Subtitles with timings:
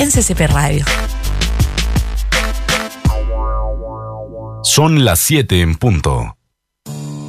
[0.00, 0.84] en CCP Radio.
[4.62, 6.38] Son las 7 en punto.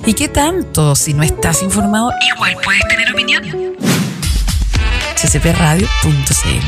[0.06, 0.96] ¿Y qué tanto?
[0.96, 3.44] Si no estás informado, igual puedes tener opinión.
[5.16, 6.66] ccpradio.cl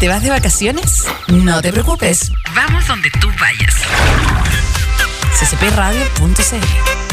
[0.00, 1.04] ¿Te vas de vacaciones?
[1.28, 2.32] No te preocupes.
[2.54, 3.74] Vamos donde tú vayas.
[5.38, 7.07] ccpradio.cl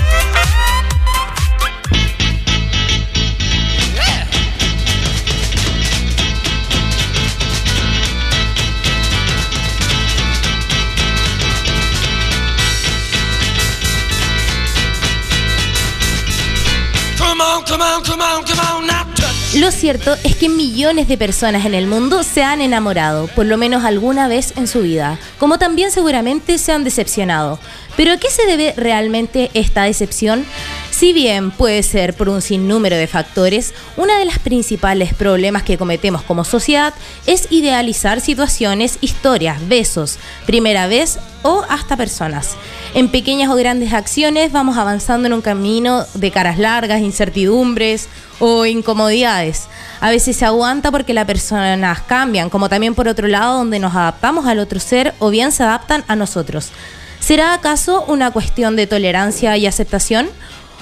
[19.55, 23.57] Lo cierto es que millones de personas en el mundo se han enamorado, por lo
[23.57, 27.57] menos alguna vez en su vida, como también seguramente se han decepcionado.
[27.95, 30.45] Pero ¿a qué se debe realmente esta decepción?
[30.91, 35.77] Si bien puede ser por un sinnúmero de factores, uno de los principales problemas que
[35.77, 36.93] cometemos como sociedad
[37.25, 42.55] es idealizar situaciones, historias, besos, primera vez o hasta personas.
[42.93, 48.65] En pequeñas o grandes acciones vamos avanzando en un camino de caras largas, incertidumbres o
[48.65, 49.67] incomodidades.
[50.01, 53.95] A veces se aguanta porque las personas cambian, como también por otro lado donde nos
[53.95, 56.71] adaptamos al otro ser o bien se adaptan a nosotros.
[57.19, 60.29] ¿Será acaso una cuestión de tolerancia y aceptación?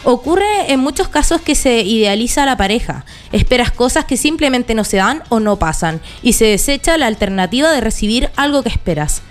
[0.06, 4.84] Ocurre en muchos casos que se idealiza a la pareja, esperas cosas que simplemente no
[4.84, 9.22] se dan o no pasan y se desecha la alternativa de recibir algo que esperas.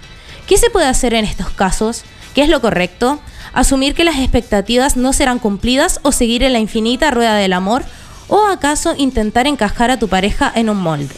[0.46, 2.04] ¿Qué se puede hacer en estos casos?
[2.34, 3.20] ¿Qué es lo correcto?
[3.52, 7.84] ¿Asumir que las expectativas no serán cumplidas o seguir en la infinita rueda del amor?
[8.28, 11.16] ¿O acaso intentar encajar a tu pareja en un molde?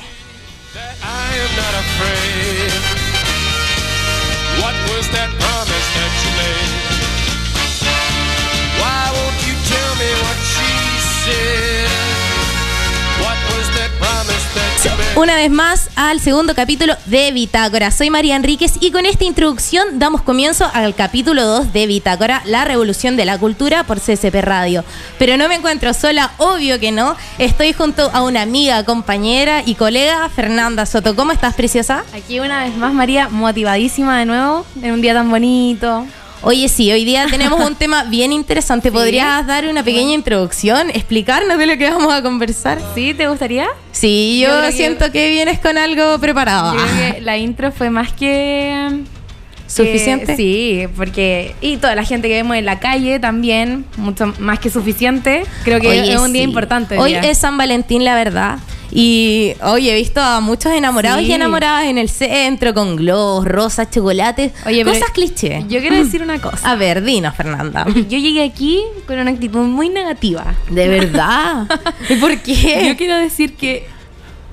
[15.16, 17.90] Una vez más al segundo capítulo de Bitácora.
[17.90, 22.64] Soy María Enríquez y con esta introducción damos comienzo al capítulo 2 de Bitácora, la
[22.64, 24.84] revolución de la cultura por CCP Radio.
[25.18, 27.16] Pero no me encuentro sola, obvio que no.
[27.38, 31.14] Estoy junto a una amiga, compañera y colega, Fernanda Soto.
[31.14, 32.04] ¿Cómo estás, preciosa?
[32.12, 36.06] Aquí una vez más, María, motivadísima de nuevo, en un día tan bonito.
[36.46, 38.92] Oye, sí, hoy día tenemos un tema bien interesante.
[38.92, 42.78] ¿Podrías dar una pequeña introducción, explicarnos de lo que vamos a conversar?
[42.94, 43.14] ¿Sí?
[43.14, 43.68] ¿Te gustaría?
[43.92, 45.30] Sí, yo, siento que...
[45.30, 46.74] vienes con algo preparado.
[46.74, 49.04] Yo creo que la intro fue más que...
[49.66, 50.36] ¿Suficiente?
[50.36, 51.56] sí, porque.
[51.62, 55.44] Y toda la gente que vemos en la calle también, mucho más que suficiente.
[55.64, 56.98] Creo que es un día importante.
[56.98, 58.58] Hoy es San Valentín, la verdad.
[58.96, 63.90] Y oye, he visto a muchos enamorados y enamoradas en el centro con globos, rosas,
[63.90, 65.64] chocolates, oye, cosas cliché.
[65.68, 66.70] Yo quiero decir una cosa.
[66.70, 67.84] A ver, dinos, Fernanda.
[67.92, 70.54] Yo llegué aquí con una actitud muy negativa.
[70.70, 71.66] ¿De verdad?
[72.08, 72.84] ¿Y por qué?
[72.86, 73.84] Yo quiero decir que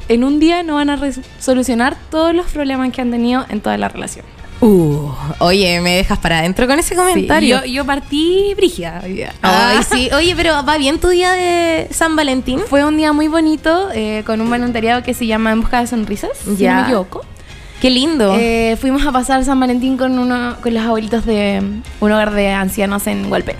[0.07, 0.99] en un día no van a
[1.39, 4.25] solucionar todos los problemas que han tenido en toda la relación.
[4.61, 7.65] Uh, oye, me dejas para adentro con ese comentario.
[7.65, 9.33] yo, partí brígida hoy día.
[9.41, 9.83] Ay, ah.
[9.83, 10.09] sí.
[10.15, 12.59] Oye, pero ¿va bien tu día de San Valentín?
[12.67, 15.87] Fue un día muy bonito eh, con un voluntariado que se llama En Busca de
[15.87, 17.25] Sonrisas, si no me equivoco.
[17.81, 18.35] Qué lindo.
[18.39, 21.63] Eh, fuimos a pasar San Valentín con uno, con los abuelitos de
[21.99, 23.55] un hogar de ancianos en Hualpe.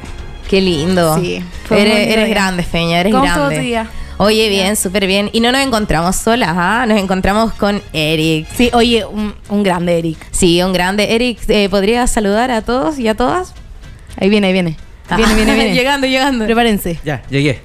[0.47, 1.17] Qué lindo.
[1.17, 1.43] Sí.
[1.71, 3.41] eres, grande, Feña, eres ¿Cómo grande.
[3.41, 3.89] Todo tu día?
[4.23, 5.31] Oye, bien, súper bien.
[5.33, 6.85] Y no nos encontramos solas, ¿ah?
[6.87, 8.47] Nos encontramos con Eric.
[8.55, 10.19] Sí, oye, un, grande Eric.
[10.29, 11.15] Sí, un grande.
[11.15, 13.55] Eric, eh, ¿podrías saludar a todos y a todas?
[14.17, 14.77] Ahí viene, ahí viene.
[15.09, 15.17] Ah.
[15.17, 15.73] Viene, viene, viene.
[15.73, 16.45] llegando, llegando.
[16.45, 16.99] Prepárense.
[17.03, 17.61] Ya, llegué.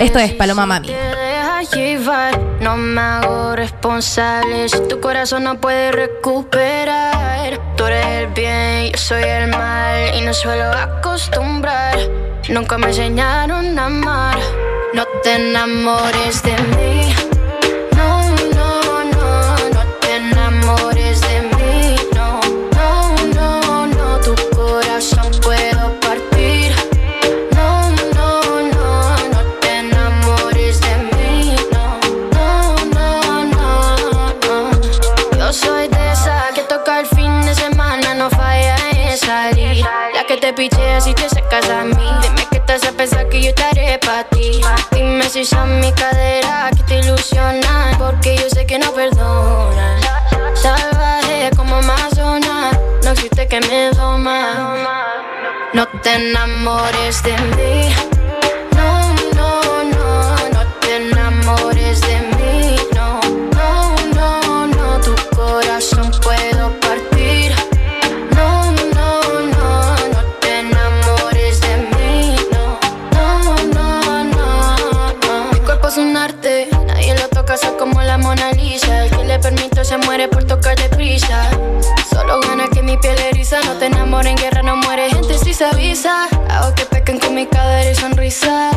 [0.00, 0.90] Esto es Paloma Mami.
[1.72, 7.60] Llevar, no me hago responsable si tu corazón no puede recuperar.
[7.76, 11.98] Tú eres el bien, yo soy el mal y no suelo acostumbrar.
[12.48, 14.38] Nunca me enseñaron a amar.
[14.94, 16.91] No te enamores de mí.
[43.52, 44.60] Estaré para ti.
[44.92, 50.00] Dime si son mi cadera que te ilusionan, porque yo sé que no perdonan.
[50.54, 52.70] Salvaje como Amazona,
[53.04, 54.38] no existe que me doma.
[55.74, 58.21] No te enamores de mí.
[80.28, 81.50] Permito se muere por tocar deprisa.
[82.10, 83.60] Solo gana que mi piel eriza.
[83.64, 86.28] No te enamores en guerra, no muere gente si se avisa.
[86.50, 88.70] Hago que pequen con mi cadera y sonrisa.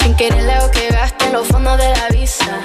[0.00, 2.60] Sin querer le hago que gaste los fondos de la visa.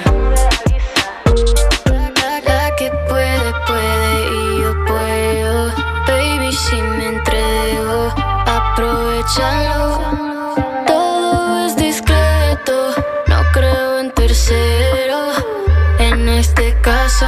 [1.86, 5.72] La, la que puede, puede y yo puedo.
[6.06, 8.12] Baby, si me entrego,
[8.46, 9.85] aprovechalo.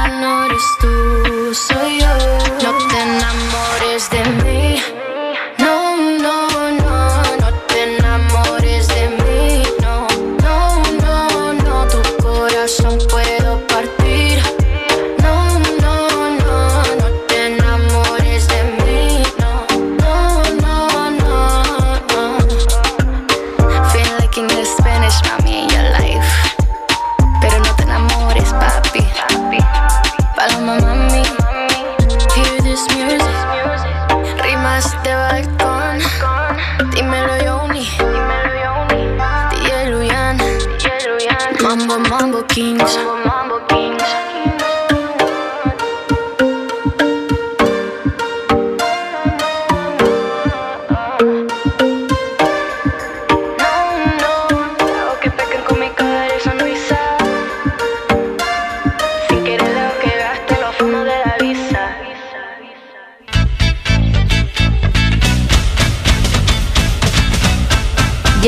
[0.05, 0.68] Este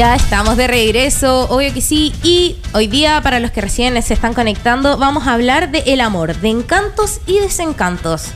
[0.02, 2.12] Ya estamos de regreso, obvio que sí.
[2.24, 6.02] Y hoy día, para los que recién se están conectando, vamos a hablar de el
[6.02, 8.32] amor, de encantos y desencantos.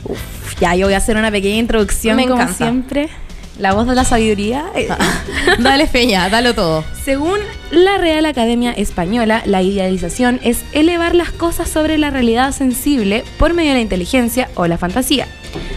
[0.60, 2.56] Ya, yo voy a hacer una pequeña introducción, Me como encanta.
[2.56, 3.08] siempre.
[3.58, 4.66] La voz de la sabiduría.
[5.58, 6.84] Dale, Feña, dalo todo.
[7.04, 7.40] Según
[7.72, 13.54] la Real Academia Española, la idealización es elevar las cosas sobre la realidad sensible por
[13.54, 15.26] medio de la inteligencia o la fantasía.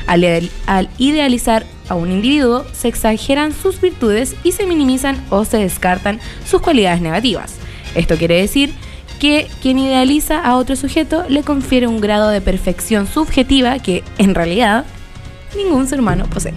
[0.05, 6.19] Al idealizar a un individuo, se exageran sus virtudes y se minimizan o se descartan
[6.45, 7.55] sus cualidades negativas.
[7.95, 8.73] Esto quiere decir
[9.19, 14.33] que quien idealiza a otro sujeto le confiere un grado de perfección subjetiva que, en
[14.35, 14.85] realidad,
[15.57, 16.53] ningún ser humano posee.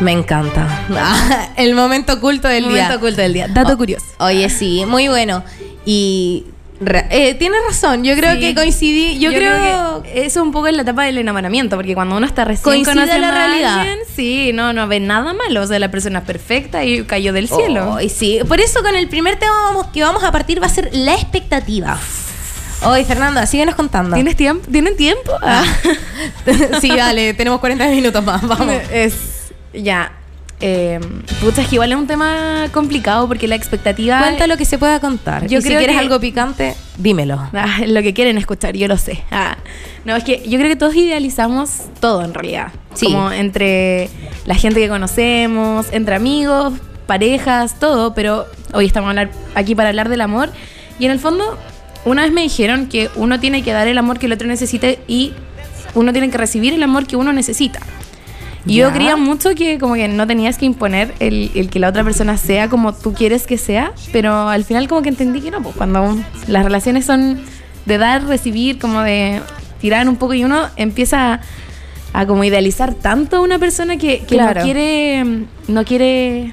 [0.00, 0.86] Me encanta.
[1.56, 2.96] el momento oculto del Momento día.
[2.96, 3.48] oculto del día.
[3.48, 4.06] Dato O- curioso.
[4.18, 5.44] Oye, sí, muy bueno.
[5.84, 6.46] Y
[7.10, 8.40] eh, tienes razón, yo creo Sí.
[8.40, 9.18] que coincidí.
[9.18, 12.44] Yo, creo, que eso un poco en la etapa del enamoramiento, porque cuando uno está
[12.44, 13.78] recién Coincide la a realidad.
[13.80, 15.62] alguien, sí, no, no ve nada malo.
[15.62, 17.96] O sea, la persona es perfecta y cayó del cielo.
[17.96, 18.40] Ay, sí.
[18.48, 21.14] Por eso con el primer tema vamos, que vamos a partir va a ser la
[21.14, 21.98] expectativa.
[22.82, 24.14] Oye, Fernanda, síguenos contando.
[24.14, 24.66] ¿Tienes tiempo?
[24.70, 25.32] ¿Tienen tiempo?
[25.42, 25.64] Ah.
[26.80, 28.74] sí, dale, tenemos 40 minutos más, vamos.
[28.90, 29.14] Es.
[29.74, 30.12] Ya.
[30.62, 31.00] Eh,
[31.40, 34.18] pucha, es que igual es un tema complicado porque la expectativa.
[34.20, 35.46] Cuenta lo que se pueda contar.
[35.46, 37.38] Yo y si creo quieres que- algo picante, dímelo.
[37.54, 39.22] Ah, lo que quieren escuchar, yo lo sé.
[39.30, 39.56] Ah,
[40.04, 42.68] no, es que yo creo que todos idealizamos todo en realidad.
[42.94, 43.06] Sí.
[43.06, 44.10] Como entre
[44.44, 46.74] la gente que conocemos, entre amigos,
[47.06, 50.50] parejas, todo, pero hoy estamos hablar- aquí para hablar del amor.
[50.98, 51.58] Y en el fondo,
[52.04, 54.98] una vez me dijeron que uno tiene que dar el amor que el otro necesite
[55.08, 55.32] y
[55.94, 57.80] uno tiene que recibir el amor que uno necesita.
[58.66, 61.88] Y yo creía mucho que como que no tenías que imponer el, el que la
[61.88, 65.50] otra persona sea como tú quieres que sea, pero al final como que entendí que
[65.50, 67.40] no, pues cuando las relaciones son
[67.86, 69.40] de dar, recibir, como de
[69.80, 71.40] tirar un poco y uno empieza a,
[72.12, 74.60] a como idealizar tanto a una persona que, que Claro.
[74.60, 75.24] no quiere
[75.68, 76.52] no quiere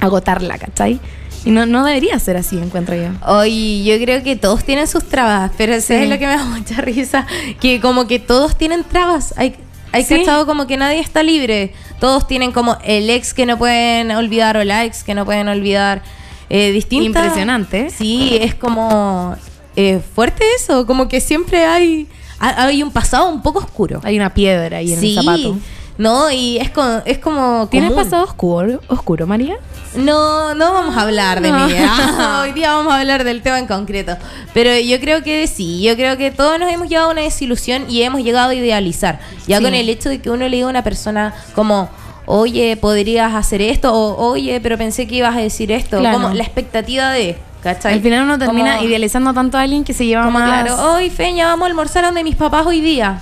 [0.00, 0.98] agotarla, ¿cachai?
[1.44, 3.08] Y no, no debería ser así, encuentro yo.
[3.26, 5.94] Oye, yo creo que todos tienen sus trabas, pero eso Sí.
[5.94, 7.26] es lo que me da mucha risa,
[7.60, 9.34] que como que todos tienen trabas.
[9.36, 9.56] Hay,
[9.92, 10.18] hay Sí.
[10.18, 11.72] cachado como que nadie está libre.
[12.00, 15.48] Todos tienen como el ex que no pueden olvidar o la ex que no pueden
[15.48, 16.02] olvidar.
[16.50, 17.06] Eh, distintas.
[17.24, 17.90] Impresionante.
[17.90, 19.36] Sí, es como
[19.76, 22.06] eh, fuerte eso, como que siempre hay,
[22.38, 24.00] ha- hay un pasado un poco oscuro.
[24.04, 25.56] Hay una piedra ahí en sí, el zapato.
[25.98, 27.68] No, y es, co- es como...
[27.70, 28.04] ¿Tienes común.
[28.04, 29.56] pasado oscuro, oscuro, María?
[29.94, 31.66] No, no vamos a hablar de No.
[31.66, 32.40] vida.
[32.42, 34.16] Hoy día vamos a hablar del tema en concreto.
[34.54, 37.84] Pero yo creo que sí, yo creo que todos nos hemos llevado a una desilusión
[37.90, 39.20] y hemos llegado a idealizar.
[39.46, 39.64] Ya Sí.
[39.64, 41.90] con el hecho de que uno le diga a una persona como,
[42.24, 45.98] oye, podrías hacer esto, o oye, pero pensé que ibas a decir esto.
[45.98, 46.20] Claro.
[46.22, 47.92] Como la expectativa de, ¿cachai?
[47.94, 50.64] Al final uno termina Como- idealizando tanto a alguien que se lleva como más...
[50.64, 53.20] claro, hoy Feña, vamos a almorzar donde mis papás hoy día.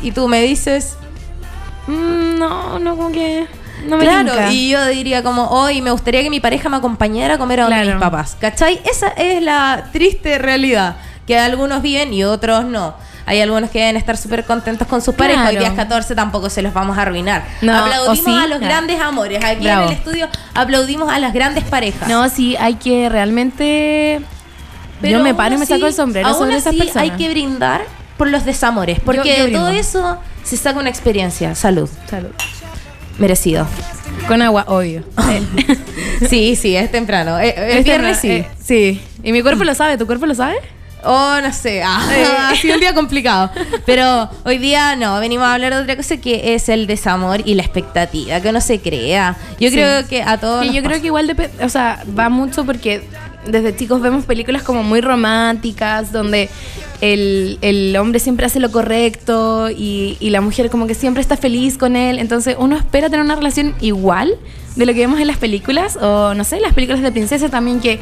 [0.00, 0.96] Y tú me dices,
[1.86, 3.46] Mm, no, no, como que...
[3.86, 7.34] No me claro, y yo diría como, hoy me gustaría que mi pareja me acompañara
[7.34, 7.96] a comer a donde Claro.
[7.98, 8.36] mis papás.
[8.40, 8.80] ¿Cachai?
[8.88, 10.96] Esa es la triste realidad,
[11.26, 12.94] que algunos viven y otros no.
[13.26, 15.46] Hay algunos que deben estar súper contentos con sus parejas.
[15.48, 15.60] Hoy Claro.
[15.60, 17.44] día es 14, tampoco se los vamos a arruinar.
[17.60, 18.66] No, aplaudimos sí, a los ya.
[18.68, 19.44] grandes amores.
[19.44, 19.82] Aquí Bravo.
[19.82, 22.08] en el estudio aplaudimos a las grandes parejas.
[22.08, 24.20] No, sí, hay que realmente...
[25.00, 27.02] Pero yo me paro y me saco el sombrero aún sobre esas así personas.
[27.02, 27.82] hay que brindar
[28.16, 31.54] por los desamores, porque yo de todo eso se saca una experiencia.
[31.54, 31.88] Salud.
[32.08, 32.30] Salud.
[33.18, 33.66] Merecido.
[34.28, 35.02] Con agua, obvio.
[35.30, 35.42] Eh,
[36.28, 37.38] Sí, sí, es temprano.
[37.38, 38.30] Eh, El este viernes sí.
[38.30, 39.02] eh, sí.
[39.22, 40.56] Y mi cuerpo lo sabe, ¿tu cuerpo lo sabe?
[41.04, 41.82] Oh, no sé.
[41.84, 42.00] Ah,
[42.52, 43.50] ha sido un día complicado.
[43.84, 47.54] Pero hoy día no, venimos a hablar de otra cosa que es el desamor y
[47.54, 49.36] la expectativa, que uno se crea.
[49.58, 49.74] Yo Sí.
[49.74, 50.64] creo que a todos.
[50.64, 51.00] Nos yo creo pasa.
[51.00, 53.02] que igual depende, o sea, va mucho porque
[53.46, 56.48] desde chicos vemos películas como muy románticas, donde
[57.00, 61.36] el, el hombre siempre hace lo correcto y, y la mujer como que siempre está
[61.36, 62.18] feliz con él.
[62.18, 64.34] Entonces uno espera tener una relación igual
[64.76, 67.80] de lo que vemos en las películas, o no sé, las películas de princesa también
[67.80, 68.00] que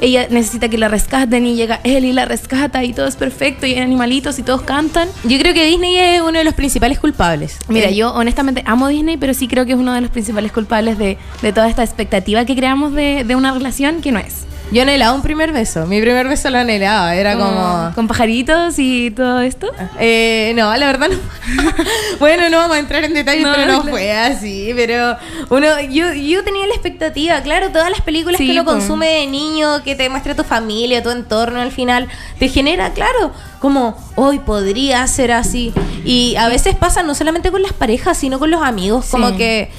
[0.00, 3.66] ella necesita que la rescaten y llega él y la rescata y todo es perfecto
[3.66, 5.08] y hay animalitos y todos cantan.
[5.22, 7.56] Yo creo que Disney es uno de los principales culpables.
[7.68, 10.50] Mira, Eh, yo honestamente amo Disney, pero sí creo que es uno de los principales
[10.50, 14.42] culpables de, de toda esta expectativa que creamos de, de una relación que no es.
[14.72, 15.86] Yo anhelaba un primer beso.
[15.86, 17.14] Mi primer beso lo anhelaba.
[17.14, 17.92] Era como.
[17.94, 19.70] Con pajaritos y todo esto.
[20.00, 21.16] Eh, no, la verdad no.
[22.18, 23.90] bueno, no vamos a entrar en detalles, No, pero no claro.
[23.90, 24.72] fue así.
[24.74, 25.16] Pero
[25.50, 29.26] uno, yo, yo tenía la expectativa, claro, todas las películas Sí, que uno consume de
[29.26, 34.38] niño, que te muestra tu familia, tu entorno al final, te genera, claro, como hoy
[34.38, 35.74] podría ser así.
[36.04, 39.36] Y a veces pasa no solamente con las parejas, sino con los amigos, como Sí.
[39.36, 39.70] que.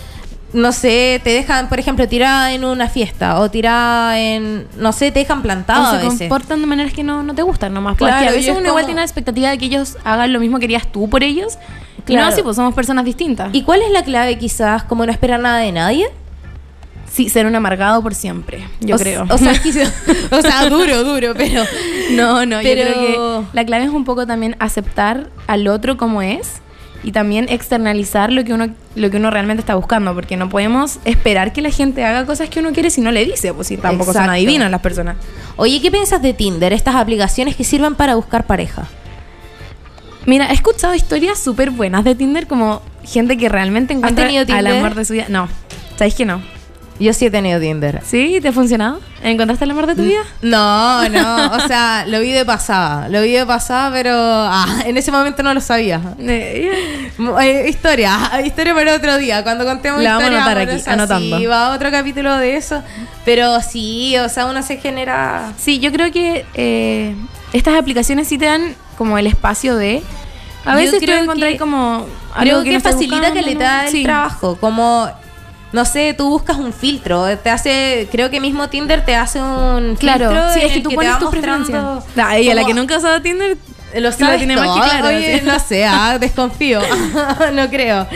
[0.54, 5.12] No sé, te dejan, por ejemplo, tirada en una fiesta o tirada en, no sé,
[5.12, 6.20] te dejan plantado o a se veces.
[6.20, 7.98] comportan de maneras que no, no te gustan nomás.
[7.98, 10.32] Claro, Porque a y veces es uno igual tiene la expectativa de que ellos hagan
[10.32, 11.58] lo mismo que querías tú por ellos.
[11.98, 12.26] Y Claro.
[12.28, 13.50] no así, pues somos personas distintas.
[13.54, 14.84] ¿Y cuál es la clave quizás?
[14.84, 16.08] Como no esperar nada de nadie.
[17.12, 19.26] sí, ser un amargado por siempre, yo O creo.
[19.30, 19.94] O sea, quizás-
[20.32, 21.64] o sea, duro, duro, pero.
[22.12, 25.96] No, no, Pero- yo creo que la clave es un poco también aceptar al otro
[25.98, 26.62] como es
[27.04, 31.00] y también externalizar lo que uno lo que uno realmente está buscando, porque no podemos
[31.06, 33.78] esperar que la gente haga cosas que uno quiere si no le dice, pues si
[33.78, 34.32] tampoco son Exacto.
[34.34, 35.18] adivinas las personas.
[35.56, 36.74] Oye, ¿qué piensas de Tinder?
[36.74, 38.88] Estas aplicaciones que sirven para buscar pareja.
[40.26, 44.96] Mira, he escuchado historias súper buenas de Tinder, como gente que realmente encuentra al amor
[44.96, 45.26] de su vida.
[45.28, 45.50] No,
[45.98, 46.42] ¿sabéis que no?
[47.00, 48.02] Yo sí he tenido Tinder.
[48.06, 48.38] ¿Sí?
[48.42, 49.00] ¿Te ha funcionado?
[49.24, 50.20] ¿Encontraste el amor de tu vida?
[50.44, 54.96] No, no, o sea, lo vi de pasada, lo vi de pasada, pero ah, en
[54.98, 56.00] ese momento no lo sabía.
[56.20, 56.72] Eh,
[57.42, 61.38] Eh, historia, historia para otro día, cuando contemos La vamos a anotar aquí, anotando.
[61.40, 62.84] sí, va otro capítulo de eso,
[63.26, 65.52] pero sí, o sea, uno se genera...
[65.58, 67.16] Sí, yo creo que eh,
[67.54, 70.04] estas aplicaciones sí te dan como el espacio de...
[70.66, 72.06] A veces creo tú encontrás que- como
[72.40, 74.04] Creo algo que, no estás facilita que le da el Sí.
[74.04, 75.10] trabajo, como
[75.74, 79.96] no sé, tú buscas un filtro, te hace, creo que mismo Tinder te hace un
[79.96, 81.84] Claro, filtro sí, es que tú te pones tus preferencias.
[82.16, 83.58] Ah, y a la que nunca ha usado Tinder,
[83.96, 84.84] lo sabes tiene más que todo.
[84.84, 86.80] claro, Oye, no sé, ah, desconfío,
[87.54, 88.08] no creo.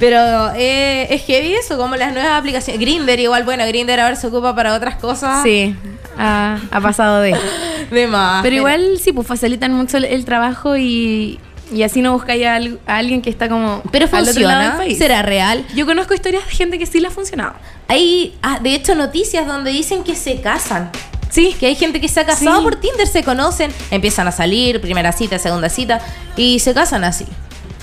[0.00, 2.80] Pero eh, es heavy eso, como las nuevas aplicaciones.
[2.80, 5.42] Grinder igual, bueno, Grinder ahora se ocupa para otras cosas.
[5.42, 5.74] sí,
[6.18, 7.36] ha, ha pasado de...
[7.90, 8.42] De más.
[8.42, 11.38] Pero igual sí, pues facilitan mucho el, el trabajo y,
[11.72, 12.54] y así no buscáis a,
[12.86, 15.64] a alguien que está como Pero funciona, será real.
[15.74, 17.54] Yo conozco historias de gente que sí le ha funcionado.
[17.88, 20.90] Hay, ah, de hecho, noticias donde dicen que se casan.
[21.28, 22.62] Sí, Que hay gente que se ha casado Sí.
[22.64, 26.00] por Tinder, se conocen, empiezan a salir, primera cita, segunda cita,
[26.36, 27.26] y se casan así.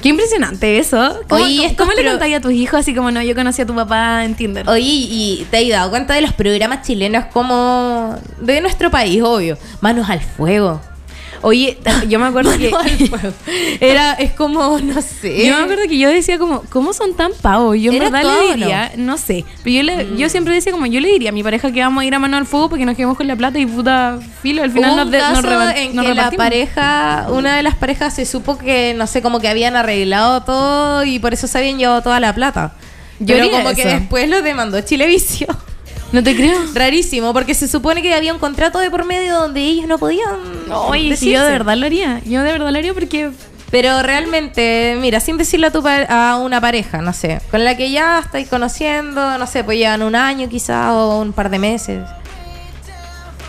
[0.02, 1.20] Qué impresionante eso.
[1.30, 3.76] ¿Cómo, Oye, cómo- le contáis a tus hijos así como no, yo conocí a tu
[3.76, 4.68] papá en Tinder?
[4.68, 9.58] Oye, y te has dado cuenta de los programas chilenos como de nuestro país, obvio.
[9.82, 10.82] Manos al fuego.
[11.44, 12.72] Oye, yo me acuerdo que...
[13.82, 15.46] Era, es como, no sé.
[15.46, 17.78] Yo me acuerdo que yo decía como, ¿cómo son tan pavos?
[17.78, 18.56] Yo en ¿Era verdad le no?
[18.56, 21.44] diría, no, sé, pero yo, le, yo siempre decía como, yo le diría a mi
[21.44, 23.60] pareja que vamos a ir a mano al fuego porque nos quedamos con la plata
[23.60, 27.28] y puta filo, al final nos, de- caso nos, reba- en nos que la pareja,
[27.30, 31.20] una de las parejas se supo que, no sé, como que habían arreglado todo y
[31.20, 32.74] por eso se habían llevado toda la plata.
[33.20, 35.56] Yo Pero como que después lo demandó Chilevisión.
[36.14, 36.58] No te creo.
[36.74, 40.30] Rarísimo, porque se supone que había un contrato de por medio donde ellos no podían.
[40.94, 41.32] Decirse.
[41.32, 42.22] yo de verdad lo haría.
[42.24, 43.32] Yo de verdad lo haría porque...
[43.72, 47.90] Pero realmente, mira, sin decirle a, tu a una pareja, no sé, con la que
[47.90, 52.04] ya estáis conociendo, no sé, pues llevan un año quizás o un par de meses.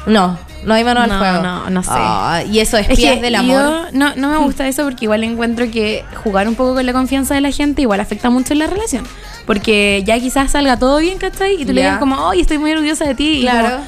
[0.07, 1.43] No, no hay mano al No, fuego.
[1.43, 2.47] no, no sé.
[2.51, 3.55] Y eso es que del amor.
[3.61, 6.93] yo no, no me gusta eso porque igual encuentro que jugar un poco con la
[6.95, 9.07] confianza de la gente igual afecta mucho en la relación.
[9.47, 11.55] Porque ya quizás salga todo bien, ¿cachai?
[11.61, 13.41] Y tú le digas como, oye, estoy muy orgullosa de ti.
[13.43, 13.67] Claro.
[13.67, 13.85] Y como,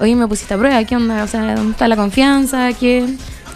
[0.00, 1.24] oye, me pusiste a prueba, ¿qué onda?
[1.24, 2.72] O sea, ¿dónde está la confianza?
[2.78, 3.04] ¿Qué,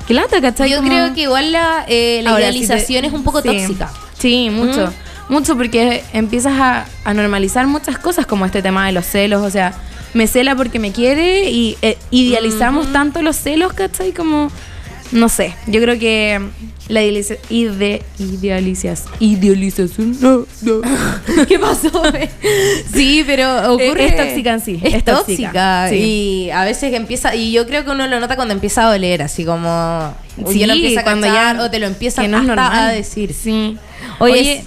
[0.08, 0.70] qué lata, cachai?
[0.70, 3.40] Yo Como- creo que igual la, eh, la Ahora, si te- idealización es un poco
[3.40, 3.48] sí.
[3.48, 3.90] tóxica.
[4.18, 4.92] Sí, mucho.
[5.28, 9.42] Mucho porque empiezas a, a normalizar muchas cosas como este tema de los celos.
[9.42, 9.72] O sea,
[10.12, 14.12] me cela porque me quiere y eh, idealizamos tanto los celos, ¿cachai?
[14.12, 14.50] Como,
[15.14, 16.38] no sé, yo creo que
[16.88, 20.80] la idealiza- ide- idealizas- idealización, no, no.
[21.48, 21.90] ¿Qué pasó?
[22.92, 24.06] sí, pero ocurre.
[24.08, 25.16] Es tóxica en sí, Es, es tóxica.
[25.16, 25.96] tóxica, sí.
[25.96, 27.34] Y a veces empieza.
[27.34, 30.14] Y yo creo que uno lo nota cuando empieza a doler, así como.
[30.48, 32.92] Sí, ya lo empieza a cuando cachar, ya- o te lo empiezan no hasta a
[32.92, 33.32] decir.
[33.34, 33.78] Sí.
[34.18, 34.64] Oye,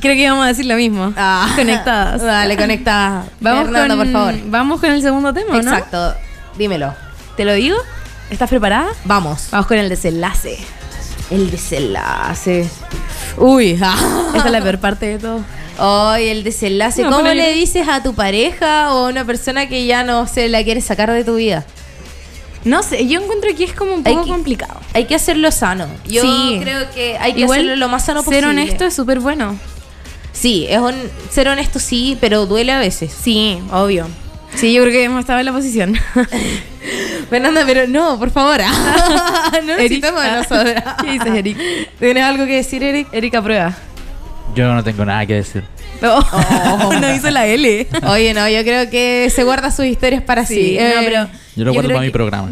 [0.00, 1.12] creo que íbamos a decir lo mismo.
[1.16, 1.52] Ah.
[1.56, 2.22] Conectadas.
[2.22, 3.26] Dale, conectadas.
[3.40, 4.34] Vamos Fernanda, con, por favor.
[4.46, 5.58] Vamos con el segundo tema, ¿no?
[5.58, 6.14] Exacto.
[6.58, 6.94] Dímelo.
[7.36, 7.76] ¿Te lo digo?
[8.30, 8.88] ¿Estás preparada?
[9.04, 9.48] Vamos.
[9.50, 10.58] Vamos con el desenlace.
[11.30, 12.68] El desenlace.
[13.36, 13.94] Uy, Esta
[14.46, 15.40] es la peor parte de todo.
[15.78, 17.02] Ay, el desenlace.
[17.02, 20.48] No, ¿Cómo le dices a tu pareja o a una persona que ya no se
[20.48, 21.64] la quiere sacar de tu vida?
[22.64, 24.80] No sé, yo encuentro que es como un Hay poco que- complicado.
[24.92, 25.86] Hay que hacerlo sano.
[26.06, 26.58] Yo Sí.
[26.62, 28.40] creo que hay que Igual, hacerlo lo más sano posible.
[28.40, 29.56] Ser honesto es súper bueno.
[30.32, 30.94] Sí, es un,
[31.30, 33.12] ser honesto sí, pero duele a veces.
[33.22, 34.06] Sí, obvio.
[34.54, 35.96] Sí, yo creo que hemos estado en la posición.
[37.30, 38.60] Fernanda, pero no, por favor.
[39.66, 40.50] no necesitamos de Eric.
[40.50, 40.84] nosotras.
[41.02, 41.58] ¿Qué dices, Eric?
[41.98, 43.08] ¿Tienes algo que decir, Eric?
[43.12, 43.74] Erika prueba.
[44.54, 45.64] Yo no tengo nada que decir.
[46.00, 46.20] No,
[47.00, 47.86] no hizo la L.
[48.06, 50.54] Oye, no, yo creo que se guarda sus historias para sí.
[50.54, 52.48] Sí, Eh, no, pero Yo lo guardo creo para mi que- programa.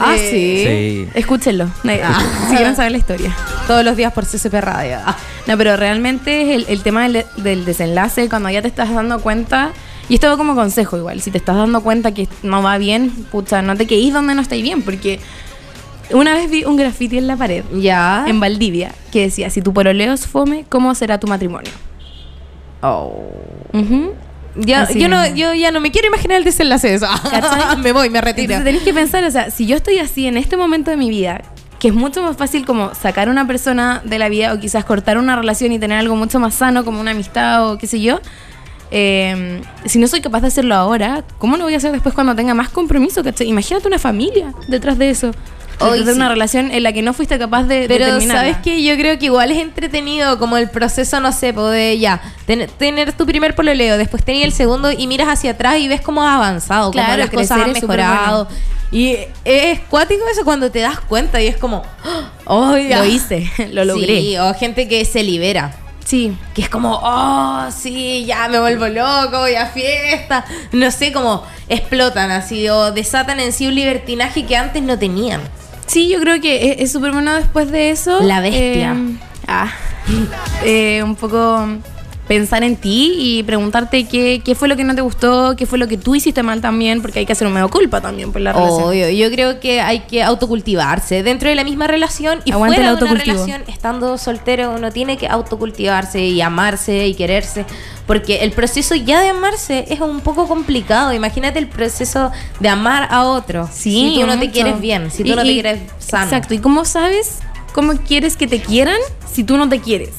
[0.00, 1.06] Ah, Eh, sí.
[1.06, 1.18] Sí.
[1.18, 1.70] Escúchenlo.
[1.84, 2.02] eh,
[2.48, 3.34] Si quieren saber la historia.
[3.66, 4.98] Todos los días por CCP Radio.
[5.04, 5.16] Ah.
[5.46, 9.20] No, pero realmente es el, el tema del, del desenlace, cuando ya te estás dando
[9.20, 9.70] cuenta,
[10.10, 13.10] y esto va como consejo igual, si te estás dando cuenta que no va bien,
[13.30, 15.18] pucha, no te queís donde no estáis bien, porque
[16.12, 18.24] una vez vi un graffiti en la pared, Ya.
[18.26, 21.70] en Valdivia, que decía, si tu pololeo es fome, ¿cómo será tu matrimonio?
[22.82, 23.30] Oh.
[23.72, 24.12] Ujú.
[24.56, 27.06] Ya, Así yo, no, yo ya no me quiero imaginar el desenlace de eso.
[27.78, 28.52] Me voy, me retiro.
[28.54, 31.08] Entonces tenés que pensar, o sea, si yo estoy así en este momento de mi
[31.08, 31.42] vida,
[31.78, 34.84] que es mucho más fácil como sacar a una persona de la vida o quizás
[34.84, 38.00] cortar una relación y tener algo mucho más sano como una amistad o qué sé
[38.00, 38.20] yo,
[38.90, 42.34] eh, si no soy capaz de hacerlo ahora, ¿cómo lo voy a hacer después cuando
[42.34, 43.22] tenga más compromiso?
[43.22, 43.48] ¿cachai?
[43.48, 45.32] Imagínate una familia detrás de eso.
[45.82, 46.16] Hoy de sí.
[46.16, 49.26] una relación en la que no fuiste capaz de, Pero sabes que yo creo que
[49.26, 53.96] igual es entretenido como el proceso, no sé, de ya, ten- tener tu primer pololeo,
[53.96, 57.30] después tener el segundo y miras hacia atrás y ves cómo has avanzado, cómo las
[57.30, 58.46] cosas han mejorado.
[58.92, 61.82] Y es cuático eso cuando te das cuenta y es como,
[62.44, 62.98] oh, ya.
[62.98, 64.20] Lo hice, lo logré.
[64.20, 65.74] Sí, o gente que se libera.
[66.04, 66.36] Sí.
[66.54, 70.44] Que es como, oh, sí, ya me vuelvo loco, voy a fiesta.
[70.72, 75.40] No sé, como explotan así o desatan en sí un libertinaje que antes no tenían.
[75.86, 78.20] Sí, yo creo que es- es súper bueno después de eso.
[78.22, 78.92] La bestia.
[78.92, 79.16] eh,
[79.48, 79.68] ah,
[80.64, 81.66] eh, un poco
[82.30, 85.78] pensar en ti y preguntarte qué, qué fue lo que no te gustó, qué fue
[85.80, 88.40] lo que tú hiciste mal también, porque hay que hacer un medio culpa también por
[88.40, 88.84] la relación.
[88.84, 92.94] Obvio, yo creo que hay que autocultivarse dentro de la misma relación y Aguante fuera
[92.94, 97.64] de una relación, estando soltero, uno tiene que autocultivarse y amarse y quererse,
[98.06, 101.12] porque el proceso ya de amarse es un poco complicado.
[101.12, 103.68] Imagínate el proceso de amar a otro.
[103.72, 106.26] Sí, si tú no te quieres bien, si tú Y- no te y- quieres sano.
[106.26, 106.54] Exacto.
[106.54, 107.40] ¿Y cómo sabes
[107.74, 110.10] cómo quieres que te quieran si tú no te quieres?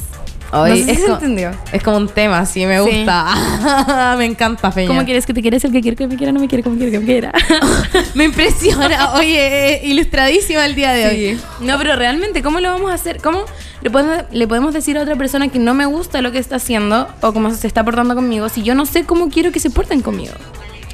[0.52, 1.52] Ay, no sé si es, se co- entendió.
[1.72, 2.98] es como un tema, sí, me Sí.
[2.98, 4.16] gusta.
[4.18, 4.88] me encanta, Peña.
[4.88, 5.64] ¿Cómo quieres que te quieres?
[5.64, 7.32] El que quiere que me quiera no me quiere como quiere que me quiera.
[8.14, 9.14] me impresiona.
[9.16, 11.40] Oye, eh, ilustradísima el día de hoy.
[11.62, 13.22] No, pero realmente, ¿cómo lo vamos a hacer?
[13.22, 13.46] ¿Cómo
[13.82, 16.58] le podemos, le podemos decir a otra persona que no me gusta lo que está
[16.58, 19.70] haciendo o cómo se está portando conmigo si yo no sé cómo quiero que se
[19.70, 20.34] porten conmigo?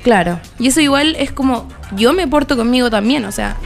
[0.03, 0.39] Claro.
[0.59, 3.57] Y eso igual es como yo me porto conmigo también, o sea,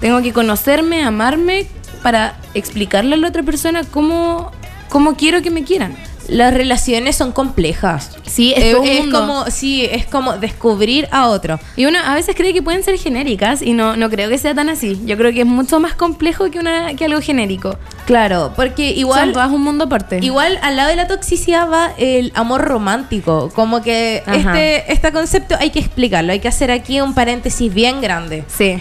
[0.00, 1.66] tengo que conocerme, amarme
[2.02, 4.50] para explicarle a la otra persona cómo,
[4.88, 5.96] cómo quiero que me quieran.
[6.28, 8.10] Las relaciones son complejas.
[8.26, 9.18] Sí, es Eh, todo un es mundo.
[9.20, 11.58] como, sí, es como descubrir a otro.
[11.74, 14.54] Y uno a veces cree que pueden ser genéricas y no, no creo que sea
[14.54, 15.00] tan así.
[15.06, 17.78] Yo creo que es mucho más complejo que, una, que algo genérico.
[18.04, 20.18] Claro, porque Son igual todas un mundo aparte.
[20.22, 23.50] Igual al lado de la toxicidad va el amor romántico.
[23.54, 24.36] Como que Ajá.
[24.58, 26.32] este, este concepto hay que explicarlo.
[26.32, 28.44] Hay que hacer aquí un paréntesis bien grande.
[28.54, 28.78] Sí.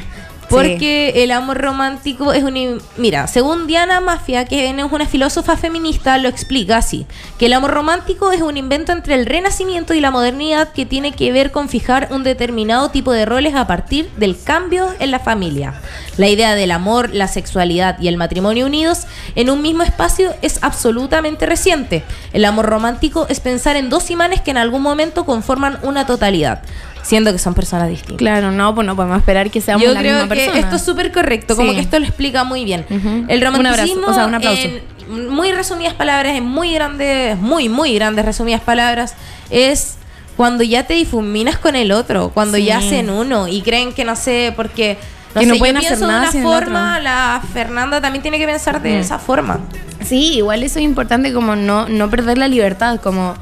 [0.49, 2.55] Porque el amor romántico es un...
[2.55, 7.05] in- Mira, según Diana Mafia, que es una filósofa feminista, lo explica así.
[7.37, 11.11] Que el amor romántico es un invento entre el renacimiento y la modernidad que tiene
[11.11, 15.19] que ver con fijar un determinado tipo de roles a partir del cambio en la
[15.19, 15.73] familia.
[16.15, 19.05] La idea del amor, la sexualidad y el matrimonio unidos
[19.35, 22.03] en un mismo espacio es absolutamente reciente.
[22.33, 26.61] El amor romántico es pensar en dos imanes que en algún momento conforman una totalidad,
[27.07, 28.17] siendo que son personas distintas.
[28.17, 30.59] Claro, no, pues no podemos esperar que seamos Yo la creo misma que persona.
[30.59, 31.75] esto es súper correcto, como Sí.
[31.75, 32.85] que esto lo explica muy bien.
[32.89, 34.61] El Un abrazo, romanticismo, o sea, un aplauso.
[35.09, 39.15] en muy resumidas palabras, en muy grandes, muy, muy grandes resumidas palabras,
[39.49, 39.95] es
[40.35, 42.65] cuando ya te difuminas con el otro, cuando Sí.
[42.65, 44.97] ya hacen uno y creen que no sé, porque
[45.33, 47.03] no Que no sé, pueden yo hacer pienso nada de una sin el forma, otro.
[47.03, 49.01] la Fernanda también tiene que pensar de Mm.
[49.01, 49.59] esa forma.
[50.05, 53.33] Sí, igual eso es importante como no, no perder la libertad, como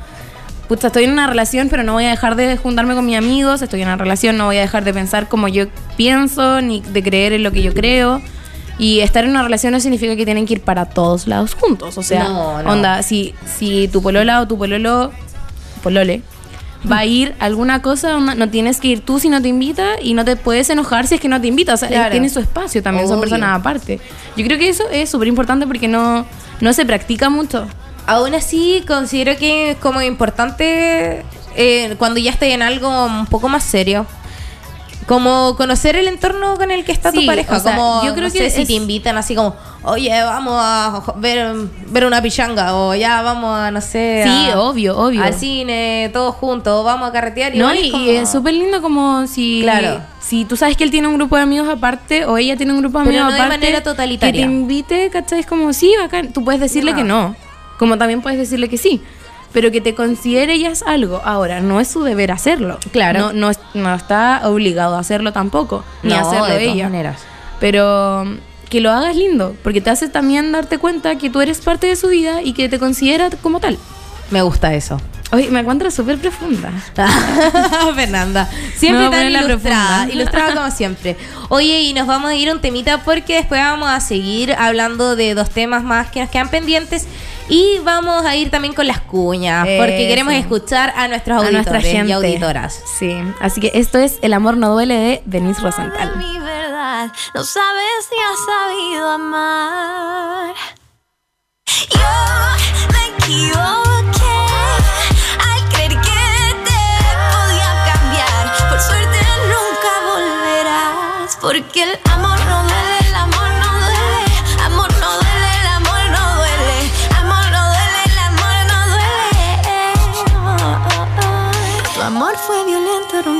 [0.67, 3.62] puta, estoy en una relación, pero no voy a dejar de juntarme con mis amigos,
[3.62, 5.65] estoy en una relación, no voy a dejar de pensar como yo
[5.97, 8.21] pienso, ni de creer en lo que yo creo.
[8.78, 11.97] Y estar en una relación no significa que tienen que ir para todos lados juntos.
[11.97, 12.69] O sea, No, no.
[12.71, 15.12] onda, si, si tu polola o tu pololo,
[15.82, 16.21] polole,
[16.91, 19.47] va a ir a alguna cosa, onda, no tienes que ir tú si no te
[19.47, 21.73] invita y no te puedes enojar si es que no te invita.
[21.73, 22.12] O sea, Claro.
[22.12, 23.21] tiene su espacio también, son Obvio.
[23.30, 23.99] personas aparte.
[24.36, 26.25] Yo creo que eso es súper importante porque no,
[26.60, 27.67] no se practica mucho.
[28.08, 33.50] Aún así, considero que es como importante eh, cuando ya estés en algo un poco
[33.50, 34.06] más serio.
[35.08, 37.58] Como conocer el entorno con el que está tu pareja.
[37.58, 40.56] o sea, como, yo creo no que sé si te invitan así como, oye, vamos
[40.58, 41.54] a ver,
[41.89, 42.74] ver una pichanga.
[42.76, 44.24] O ya vamos a, no sé.
[44.26, 45.24] Sí, a- obvio, obvio.
[45.24, 46.74] Al cine, todos juntos.
[46.74, 47.54] o Vamos a carretear.
[47.56, 50.02] No, y, es como- y es súper lindo como si, Claro.
[50.20, 52.80] si tú sabes que él tiene un grupo de amigos aparte o ella tiene un
[52.82, 53.60] grupo de Pero amigos no de aparte.
[53.63, 54.41] manera totalitaria.
[54.41, 55.41] Que te invite, ¿cachai?
[55.41, 56.34] Es como, sí, bacán.
[56.34, 56.98] Tú puedes decirle No.
[56.98, 57.36] que no,
[57.77, 59.01] como también puedes decirle que sí.
[59.53, 61.21] Pero que te considere ya es algo.
[61.23, 62.77] Ahora, no es su deber hacerlo.
[62.91, 63.31] Claro.
[63.31, 65.83] No, no, no está obligado a hacerlo tampoco.
[66.03, 66.83] Ni a No, hacerlo de todas ella.
[66.85, 67.21] maneras.
[67.61, 68.35] Pero mm,
[68.69, 69.55] que lo hagas lindo.
[69.63, 72.67] Porque te hace también darte cuenta que tú eres parte de su vida y que
[72.67, 73.77] te considera como tal.
[74.29, 74.99] Me gusta eso.
[75.31, 76.71] Oye, me encuentro súper profunda.
[77.95, 80.13] Fernanda, siempre a tan ilustrada, profunda.
[80.13, 81.15] ilustrada como siempre.
[81.49, 85.33] Oye, y nos vamos a ir un temita porque después vamos a seguir hablando de
[85.33, 87.07] dos temas más que nos quedan pendientes
[87.47, 90.08] y vamos a ir también con las cuñas porque Eso.
[90.10, 92.10] queremos escuchar a nuestros a nuestra auditores gente.
[92.10, 92.81] y auditoras.
[92.99, 96.15] Sí, así que esto es El amor no duele de Denise Rosenthal.
[96.17, 100.55] mi verdad, no sabes ni has sabido amar.
[101.91, 102.12] Yo
[102.93, 104.38] me equivoqué
[105.39, 106.81] al creer que te
[107.31, 108.69] podía cambiar.
[108.69, 112.74] Por suerte nunca volverás, porque el amor no duele,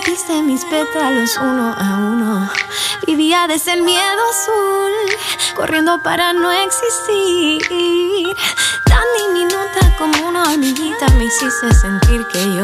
[0.06, 2.50] rompiste mis pétalos uno a uno.
[3.08, 4.92] Vivía desde el miedo azul,
[5.56, 8.36] corriendo para no existir.
[8.86, 12.64] Tan diminuta como una hormiguita me hiciste sentir que yo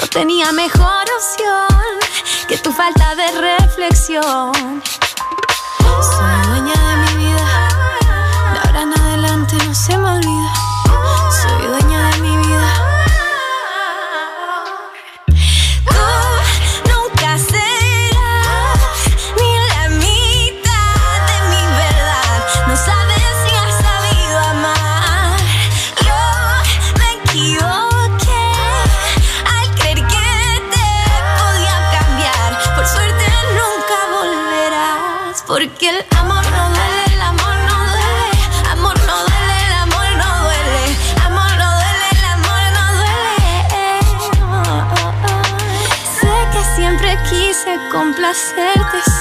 [0.00, 1.98] no tenía mejor opción
[2.48, 4.82] que tu falta de reflexión.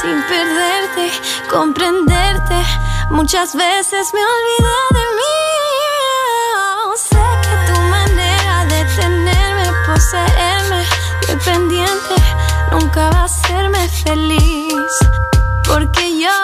[0.08, 1.12] Sin perderte,
[1.50, 2.56] comprenderte.
[3.10, 5.38] Muchas veces me olvidé de mí.
[6.96, 10.82] Sé que tu manera de tenerme, poseerme,
[11.28, 12.16] dependiente,
[12.72, 14.92] nunca va a hacerme feliz.
[15.66, 16.38] Porque yo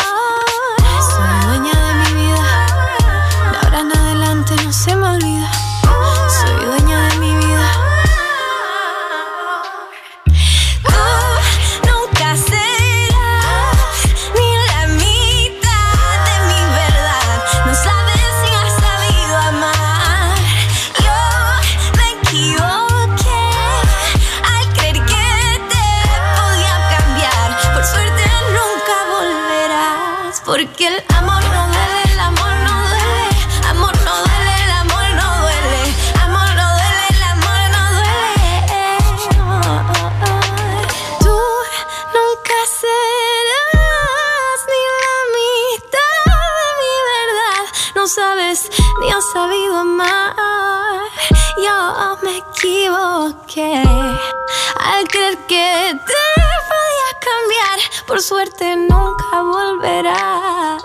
[53.62, 56.24] al creer que te
[56.70, 57.80] podías cambiar.
[58.08, 60.84] Por suerte nunca volverás.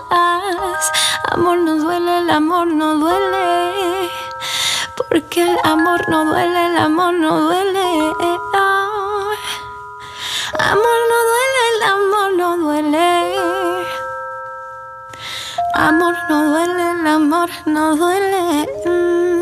[1.30, 4.10] Amor no duele, el amor no duele.
[4.96, 8.12] Porque el amor no duele, el amor no duele.
[10.58, 13.36] Amor no duele, el amor no duele.
[15.74, 18.66] Amor no duele, el amor no duele.
[18.84, 19.37] Mm.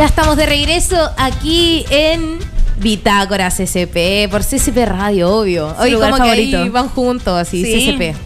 [0.00, 2.38] Ya estamos de regreso aquí en
[2.78, 5.76] Bitácora CCP, por CCP Radio, obvio.
[5.78, 7.92] Hoy como que ahí van juntos, así, Sí.
[7.98, 8.16] CCP.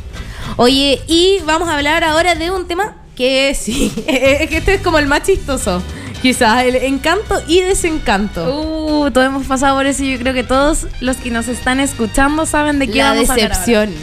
[0.57, 4.83] Oye, y vamos a hablar ahora de un tema que sí, es que este es
[4.83, 5.83] como el más chistoso.
[6.23, 8.45] Quizás el encanto y desencanto.
[8.57, 11.81] Uh, todos hemos pasado por eso y yo creo que todos los que nos están
[11.81, 13.59] escuchando saben de qué la vamos a hablar ahora.
[13.59, 13.95] decepción,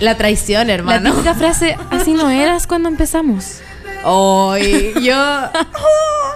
[0.00, 1.12] la traición, La hermano.
[1.12, 3.58] típica frase, así no eras cuando empezamos.
[4.04, 5.14] Hoy yo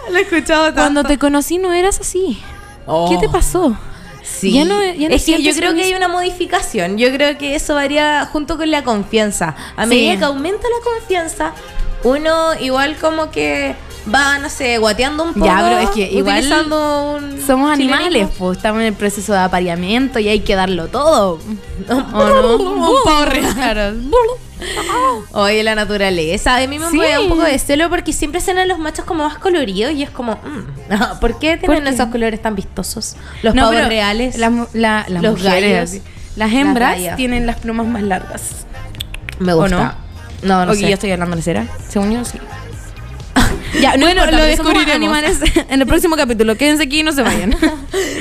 [0.10, 0.80] lo he escuchado tanto.
[0.80, 2.42] Cuando te conocí no eras así.
[2.86, 3.08] Oh.
[3.10, 3.76] ¿Qué te pasó?
[4.22, 4.52] Sí.
[4.52, 6.98] Ya no- ya no es que yo creo que hay una modificación.
[6.98, 9.54] Yo creo que eso varía junto con la confianza.
[9.76, 9.88] A Sí.
[9.88, 11.52] medida que aumenta la confianza,
[12.02, 13.74] uno igual como que
[14.12, 15.44] va, no sé, guateando un poco.
[15.46, 18.34] Ya, pero es que igual un Somos animales, chilenismo.
[18.38, 21.38] pues estamos en el proceso de apareamiento y hay que darlo todo.
[21.88, 22.56] ¿O no?
[22.56, 24.06] Un.
[25.32, 26.56] Oye, la naturaleza.
[26.56, 26.96] A mí me Sí.
[26.96, 30.10] mueve un poco de celo porque siempre salen los machos como más coloridos y es
[30.10, 31.90] como, mm, ¿por qué tienen qué?
[31.90, 33.16] esos colores tan vistosos?
[33.42, 34.38] Los No, pavos reales.
[34.38, 36.04] Las, mu- la- las Los mujeres, gallos.
[36.36, 38.66] Las hembras tienen las plumas más largas.
[39.38, 39.96] me ¿o gusta.
[40.42, 40.82] No, no Ok, sé.
[40.88, 41.66] yo estoy hablando de cera.
[41.88, 42.38] Según yo, sí.
[43.92, 44.94] Ya, no Bueno, importa, lo descubriremos.
[44.94, 46.56] animales en el próximo capítulo.
[46.56, 47.54] Quédense aquí y no se vayan.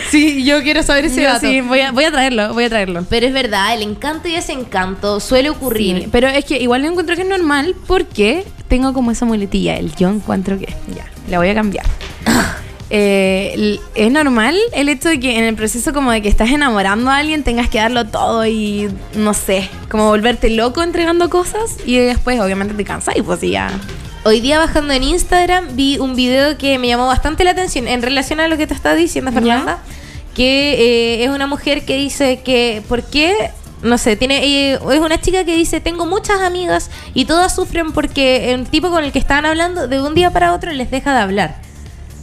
[0.09, 1.39] Sí, yo quiero saber ese Yo dato.
[1.41, 3.05] sí, voy a, voy a traerlo, voy a traerlo.
[3.09, 6.03] Pero es verdad, el encanto y desencanto suele ocurrir.
[6.03, 9.75] Sí, pero es que igual yo encuentro que es normal porque tengo como esa muletilla.
[9.77, 10.67] El yo encuentro que.
[10.95, 11.85] Ya, la voy a cambiar.
[12.91, 17.09] Eh, es normal el hecho de que en el proceso como de que estás enamorando
[17.09, 21.97] a alguien tengas que darlo todo y no sé, como volverte loco entregando cosas y
[21.97, 23.71] después obviamente te cansas y pues ya.
[24.27, 28.01] Hoy día bajando en Instagram vi un video que me llamó bastante la atención en
[28.01, 29.77] relación a lo que te está diciendo Fernanda,
[30.33, 30.73] que
[31.19, 33.51] eh, es una mujer que dice que ¿por qué?
[33.83, 37.91] No sé, tiene eh, es una chica que dice, tengo muchas amigas y todas sufren
[37.91, 41.13] porque el tipo con el que estaban hablando de un día para otro les deja
[41.13, 41.61] de hablar.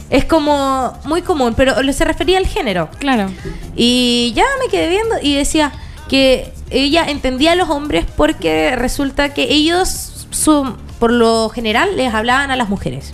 [0.09, 2.89] Es como muy común, pero se refería al género.
[2.99, 3.31] Claro.
[3.77, 5.71] Y ya me quedé viendo y decía
[6.09, 12.13] que ella entendía a los hombres porque resulta que ellos, su- por lo general, les
[12.13, 13.13] hablaban a las mujeres.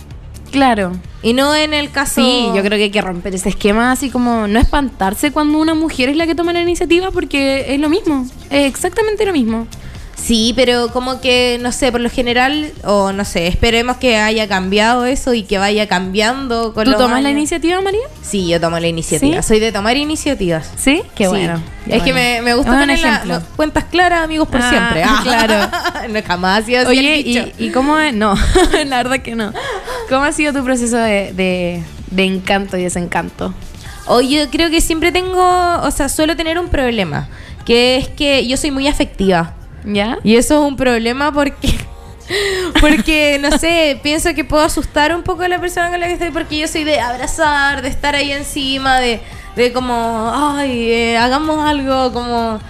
[0.52, 0.92] Claro.
[1.24, 2.22] Y no en el caso...
[2.22, 5.74] Sí, yo creo que hay que romper ese esquema así como no espantarse cuando una
[5.74, 9.66] mujer es la que toma la iniciativa porque es lo mismo, es exactamente lo mismo.
[10.22, 14.46] Sí, pero como que, no sé, por lo general, o no sé, esperemos que haya
[14.48, 18.02] cambiado eso y que vaya cambiando con ¿Tú tomas la iniciativa, María?
[18.22, 19.40] Sí, yo tomo la iniciativa.
[19.42, 19.48] ¿Sí?
[19.48, 20.70] Soy de tomar iniciativas.
[20.76, 21.28] Sí, qué Sí.
[21.30, 21.62] bueno.
[21.86, 25.02] qué es que me, me gusta un tener la- cuentas claras, amigos, por Ah, siempre.
[25.22, 25.70] claro.
[26.12, 27.54] no, jamás ha sido así Oye, el.
[27.58, 28.14] ¿y, y cómo es?
[28.14, 28.34] No,
[28.86, 29.52] la verdad que no.
[30.08, 33.54] ¿Cómo ha sido tu proceso de, de- de encanto y desencanto?
[34.06, 35.40] Hoy yo creo que siempre tengo,
[35.82, 37.28] o sea, suelo tener un problema,
[37.64, 39.54] que es que yo soy muy afectiva.
[39.84, 40.18] ¿Ya?
[40.22, 41.68] Y eso es un problema porque,
[42.80, 46.14] porque no sé, pienso que puedo asustar un poco a la persona con la que
[46.14, 49.20] estoy porque yo soy de abrazar, de estar ahí encima, de,
[49.56, 52.60] de como, ay, eh, hagamos algo como...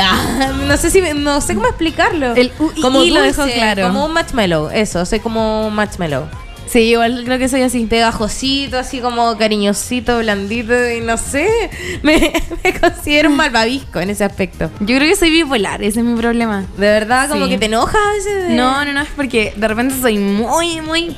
[0.00, 3.86] ah, no sé si no sé cómo explicarlo El u- como lo dejó claro.
[3.86, 6.24] como un marshmallow eso soy como un marshmallow
[6.72, 7.84] Sí, igual creo que soy así.
[7.84, 11.46] pegajosito, así como cariñosito, blandito, y no sé,
[12.02, 12.32] me,
[12.64, 14.70] me considero un malvavisco en ese aspecto.
[14.80, 16.64] Yo creo que soy bipolar, ese es mi problema.
[16.78, 17.50] De verdad, como Sí.
[17.50, 18.48] que te enojas a veces.
[18.48, 21.14] de- No, no, no, es porque de repente soy muy, muy.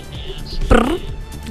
[0.68, 0.98] prr,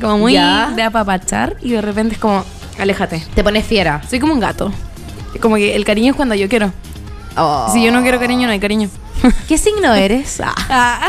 [0.02, 0.72] como muy Ya.
[0.76, 2.44] de apapachar y de repente es como,
[2.78, 3.24] aléjate.
[3.36, 4.02] Te pones fiera.
[4.10, 4.72] Soy como un gato.
[5.40, 6.74] Como que el cariño es cuando yo quiero.
[7.38, 7.70] Oh.
[7.72, 8.90] Si yo no quiero cariño, no hay cariño.
[9.48, 10.40] ¿Qué signo eres?
[10.44, 10.54] Ah.
[10.70, 11.08] Ah,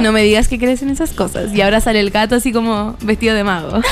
[0.00, 1.52] no me digas que crees en esas cosas.
[1.54, 3.80] Y ahora sale el gato así como vestido de mago.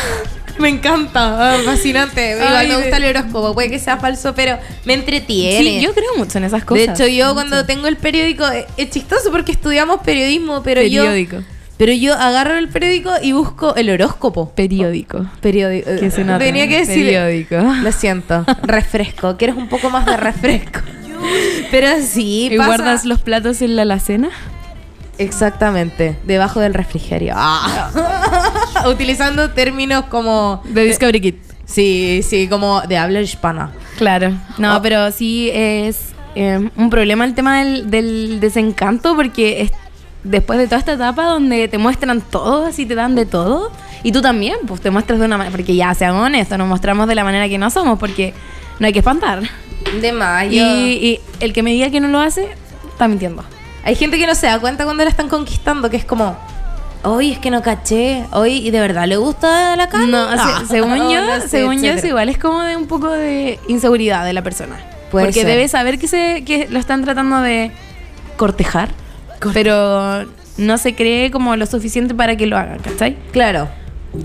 [0.58, 2.32] Me encanta, fascinante.
[2.32, 5.58] Igual Ay, me gusta el horóscopo, puede que sea falso, pero me entretiene.
[5.64, 6.86] Sí, yo creo mucho en esas cosas.
[6.86, 11.36] de hecho, yo cuando tengo el periódico, eh, es chistoso porque estudiamos periodismo, pero Periódico.
[11.36, 11.42] yo.
[11.78, 14.50] Pero yo agarro el periódico y busco el horóscopo.
[14.54, 15.24] Periódico.
[15.40, 15.88] Periódico.
[15.98, 16.40] Que se nota.
[16.40, 17.06] Tenía que decir.
[17.06, 17.56] Periódico.
[17.82, 18.44] Lo siento.
[18.62, 19.38] Refresco.
[19.38, 20.80] ¿Quieres un poco más de refresco?
[21.70, 24.28] Pero sí, ¿Y pasa- guardas los platos en la alacena?
[25.20, 26.16] Exactamente.
[26.24, 27.34] Debajo del refrigerio.
[27.36, 27.90] Ah.
[28.88, 30.62] Utilizando términos como.
[30.64, 31.34] De Discovery Kid.
[31.66, 33.70] Sí, sí, como de habla hispana.
[33.98, 34.32] Claro.
[34.58, 34.82] No, Oh.
[34.82, 39.72] pero sí es eh, un problema el tema del, del desencanto porque es
[40.24, 43.70] después de toda esta etapa donde te muestran todo, así te dan de todo,
[44.02, 47.06] y tú también, pues te muestras de una manera, porque ya seamos honestos, nos mostramos
[47.08, 48.34] de la manera que no somos, porque
[48.78, 49.40] no hay que espantar.
[50.00, 52.48] De más, Y, y el que me diga que no lo hace,
[52.92, 53.44] está mintiendo.
[53.84, 56.36] Hay gente que no se da cuenta cuando la están conquistando, que es como,
[57.02, 60.08] hoy es que no caché, hoy y de verdad le gusta la carne.
[60.08, 60.28] No,
[60.60, 62.08] se- según yo, no sé, según yo, es etcétera.
[62.08, 64.76] igual, es como de un poco de inseguridad de la persona.
[65.10, 65.46] Puede Porque ser.
[65.48, 67.72] debe saber que, se, que lo están tratando de
[68.36, 68.90] cortejar,
[69.52, 70.24] pero
[70.58, 73.16] no se cree como lo suficiente para que lo hagan, ¿cachai?
[73.32, 73.68] Claro.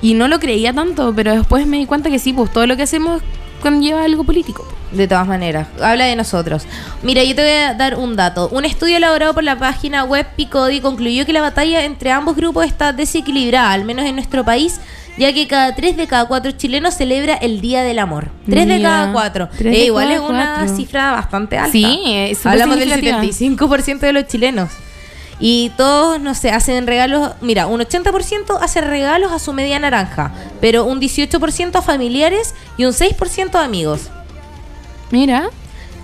[0.00, 2.76] y no lo creía tanto, pero después me di cuenta que sí, pues todo lo
[2.76, 3.22] que hacemos
[3.62, 4.66] conlleva algo político.
[4.90, 6.64] De todas maneras, habla de nosotros.
[7.02, 8.50] Mira, yo te voy a dar un dato.
[8.50, 12.66] Un estudio elaborado por la página web Picodi concluyó que la batalla entre ambos grupos
[12.66, 14.80] está desequilibrada, al menos en nuestro país,
[15.18, 18.30] ya que cada tres de cada cuatro chilenos celebra el Día del Amor.
[18.48, 19.48] Tres de cada cuatro.
[19.60, 20.76] Eh, igual cada es una cuatro.
[20.76, 21.72] cifra bastante alta.
[21.72, 23.66] Sí, es Hablamos del significativa.
[23.66, 24.70] 75% de los chilenos.
[25.38, 27.32] Y todos, no sé, hacen regalos.
[27.40, 32.84] Mira, un 80% hace regalos a su media naranja, pero un 18% a familiares y
[32.84, 34.08] un 6% a amigos.
[35.10, 35.50] Mira,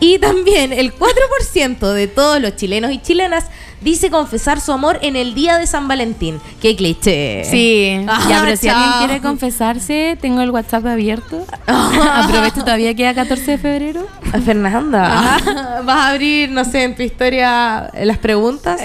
[0.01, 3.47] Y también el 4% de todos los chilenos y chilenas
[3.81, 6.41] dice confesar su amor en el día de San Valentín.
[6.61, 7.45] Qué cliché.
[7.45, 7.97] sí.
[8.11, 11.45] Ah, ya, pero si alguien quiere confesarse, tengo el WhatsApp abierto.
[11.67, 14.07] Aprovecho, todavía queda 14 de febrero.
[14.33, 15.39] Ah, Fernanda,
[15.85, 18.81] vas a abrir, no sé, en tu historia eh, las preguntas.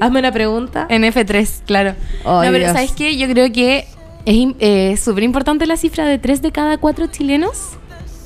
[0.00, 0.86] Hazme una pregunta.
[0.88, 1.94] En F3, claro.
[2.24, 2.72] Ay, no, pero Dios.
[2.72, 3.16] ¿sabes qué?
[3.16, 3.86] Yo creo que
[4.24, 7.70] es eh, súper importante la cifra de 3 de cada 4 chilenos.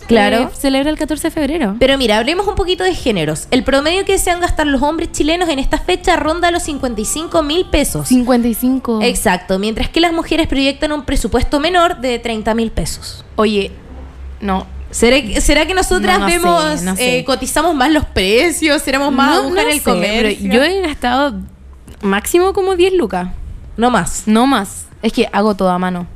[0.07, 0.37] Claro.
[0.38, 1.77] eh, celebra el 14 de febrero.
[1.79, 3.47] Pero mira, hablemos un poquito de géneros.
[3.51, 7.67] El promedio que desean gastar los hombres chilenos en esta fecha ronda los 55 mil
[7.67, 8.09] pesos.
[8.09, 9.01] 55.
[9.03, 13.25] Exacto, mientras que las mujeres proyectan un presupuesto menor de 30 mil pesos.
[13.37, 13.71] Oye,
[14.41, 14.67] no.
[14.91, 17.18] ¿Será, será que nosotras No, no sé, vemos, no sé.
[17.20, 18.83] eh, cotizamos más los precios?
[18.83, 20.53] ¿Seremos más no, agujas en el sé, comercio?
[20.53, 21.35] yo he gastado
[22.03, 23.29] máximo como 10 lucas.
[23.79, 24.24] No más.
[24.26, 24.85] No más.
[25.01, 26.07] Es que hago todo a mano.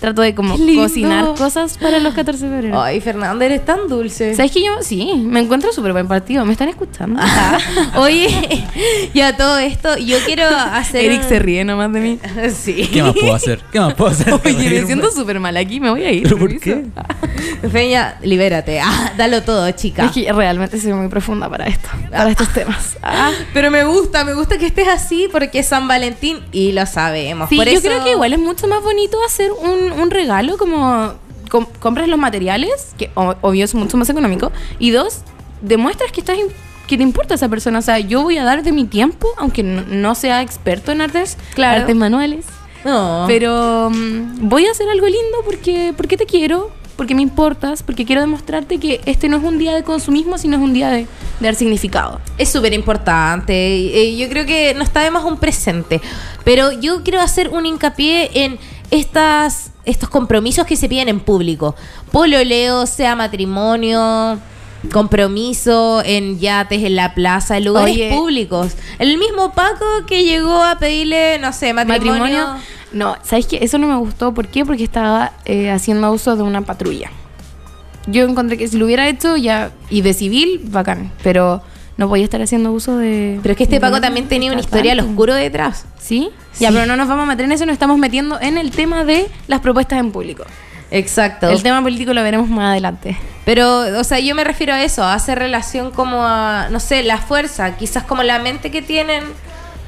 [0.00, 2.80] Trato de como cocinar cosas para los 14 de febrero.
[2.82, 4.34] Ay, Fernanda, eres tan dulce.
[4.34, 4.82] ¿Sabes que yo?
[4.82, 6.44] Sí, me encuentro súper buen partido.
[6.46, 7.20] ¿Me están escuchando?
[7.96, 8.66] Oye,
[9.14, 11.04] ya todo esto, yo quiero hacer...
[11.04, 12.18] Eric se ríe nomás de mí.
[12.54, 12.88] Sí.
[12.92, 13.60] ¿Qué más puedo hacer?
[13.70, 14.32] ¿Qué más puedo hacer?
[14.44, 15.80] Oye, me siento súper mal aquí.
[15.80, 16.22] Me voy a ir.
[16.24, 16.84] ¿Pero por qué?
[17.70, 18.80] Feña, libérate.
[18.80, 20.06] Ah, dalo todo, chica.
[20.06, 22.96] Es que realmente soy muy profunda para esto, para estos temas.
[23.02, 23.30] Ah.
[23.52, 27.48] Pero me gusta, me gusta que estés así porque es San Valentín y lo sabemos.
[27.48, 30.56] Sí, Por yo eso- creo que igual es mucho más bonito hacer un, un regalo
[30.58, 31.14] como
[31.50, 35.20] com- compras los materiales, que obvio es mucho más económico, y dos,
[35.62, 36.36] demuestras que estás
[36.86, 37.78] que te importa esa persona.
[37.78, 41.00] O sea, yo voy a dar de mi tiempo, aunque no, no sea experto en
[41.00, 41.82] artes, Claro.
[41.82, 42.46] artes manuales,
[42.84, 43.26] No.
[43.28, 48.04] pero mm, voy a hacer algo lindo porque, porque te quiero, porque me importas, porque
[48.04, 50.98] quiero demostrarte que este no es un día de consumismo, sino es un día de,
[51.02, 51.06] de
[51.46, 52.20] dar significado.
[52.38, 53.52] Es súper importante.
[53.54, 56.00] Eh, Yo creo que no está de más un presente.
[56.44, 58.58] Pero yo quiero hacer un hincapié en
[58.90, 61.74] estas, estos compromisos que se piden en público.
[62.12, 64.38] Pololeo, sea matrimonio,
[64.92, 68.10] compromiso en yates, en la plaza, en lugares Oye.
[68.10, 68.72] públicos.
[68.98, 72.18] El mismo Paco que llegó a pedirle, no sé, matrimonio.
[72.18, 72.62] matrimonio.
[72.92, 73.58] No, ¿sabes qué?
[73.62, 74.34] Eso no me gustó.
[74.34, 74.64] ¿Por qué?
[74.64, 77.10] Porque estaba eh, haciendo uso de una patrulla.
[78.06, 81.12] Yo encontré que si lo hubiera hecho ya, y de civil, bacán.
[81.22, 81.62] Pero
[82.00, 83.38] no podía estar haciendo uso de.
[83.42, 85.84] Pero es que este Paco también tenía una historia al oscuro detrás.
[86.00, 86.30] ¿Sí?
[86.52, 86.64] Sí.
[86.64, 89.04] Ya, pero no nos vamos a meter en eso, nos estamos metiendo en el tema
[89.04, 90.44] de las propuestas en público.
[90.90, 91.48] Exacto.
[91.48, 93.16] El tema político lo veremos más adelante.
[93.44, 97.02] Pero, o sea, yo me refiero a eso, a hacer relación como a, no sé,
[97.04, 99.22] la fuerza, quizás como la mente que tienen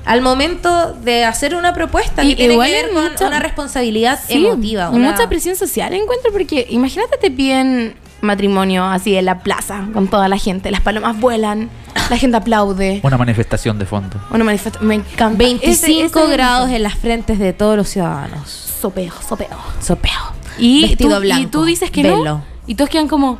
[0.04, 4.18] al momento de hacer una propuesta Y que tiene que ver con mucha- una responsabilidad
[4.26, 4.90] Sí, emotiva.
[4.90, 10.08] una- mucha presión social encuentro porque imagínate te piden matrimonio así en la plaza con
[10.08, 11.68] toda la gente, las palomas vuelan,
[12.10, 13.00] la gente aplaude.
[13.02, 14.16] Una manifestación de fondo.
[14.30, 15.38] Una manifesta- me encanta.
[15.38, 18.48] 25 Ese- ese- grados en las frentes de todos los ciudadanos.
[18.48, 19.48] Sopeo, sopeo.
[19.80, 20.12] Sopeo.
[20.58, 21.42] Y Vestido tú, blanco.
[21.42, 22.24] y tú dices que Velo.
[22.24, 22.44] no.
[22.66, 23.38] Y todos quedan como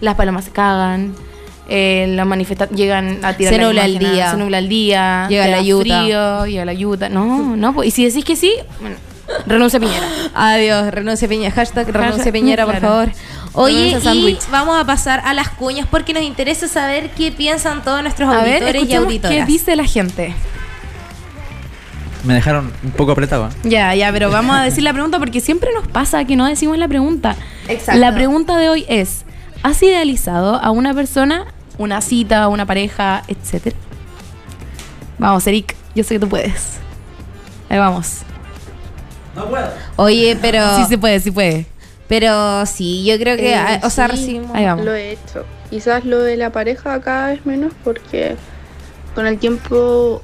[0.00, 1.14] las palomas se cagan.
[1.70, 4.30] Eh, las manifesta llegan a tirar Se la nubla el día.
[4.30, 5.26] Se nubla el día.
[5.28, 6.00] Llega la da yuta.
[6.02, 7.08] frío, llega la yuta.
[7.10, 7.74] No, no.
[7.74, 8.96] pues, Y si decís que sí, bueno,
[9.46, 10.06] renuncia Piñera.
[10.34, 11.54] Adiós, renuncia Piñera.
[11.54, 12.88] Hashtag renuncia Piñera, por claro.
[12.88, 13.12] favor.
[13.54, 18.02] Oye, y vamos a pasar a las cuñas porque nos interesa saber qué piensan todos
[18.02, 19.38] nuestros A ver, auditores y escuchemos auditoras.
[19.38, 20.34] qué dice la gente.
[22.24, 23.48] Me dejaron un poco apretado.
[23.48, 23.50] ¿eh?
[23.64, 26.76] Ya, ya, pero vamos a decir la pregunta porque siempre nos pasa que no decimos
[26.76, 27.36] la pregunta.
[27.68, 28.00] Exacto.
[28.00, 29.24] La pregunta de hoy es,
[29.62, 31.46] ¿has idealizado a una persona,
[31.78, 33.76] una cita, una pareja, etcétera?
[35.18, 36.78] Vamos, Eric, yo sé que tú puedes.
[37.70, 38.18] Ahí vamos.
[39.96, 40.76] Oye, pero.
[40.76, 41.66] Sí se puede, sí puede.
[42.08, 43.52] Pero sí, yo creo que.
[43.52, 44.12] Eh, ah, o sea, sí.
[44.12, 44.50] recibimos.
[44.54, 44.84] Ahí vamos.
[44.84, 45.44] Lo he hecho.
[45.70, 48.36] Quizás lo de la pareja cada vez menos porque
[49.14, 50.22] con el tiempo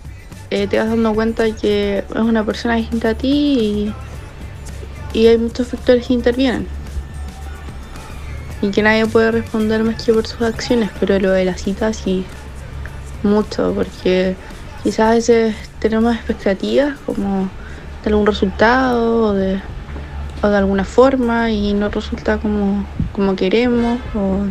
[0.50, 3.92] eh, te vas dando cuenta que es una persona distinta a ti
[5.12, 6.66] y, y hay muchos factores que intervienen.
[8.62, 11.92] Y que nadie puede responder más que por sus acciones, pero lo de la cita
[11.92, 12.24] sí,
[13.22, 14.36] mucho, porque
[14.82, 17.50] quizás a veces tenemos expectativas como
[18.04, 19.60] de algún resultado o de,
[20.42, 24.46] o de alguna forma y no resulta como, como queremos o,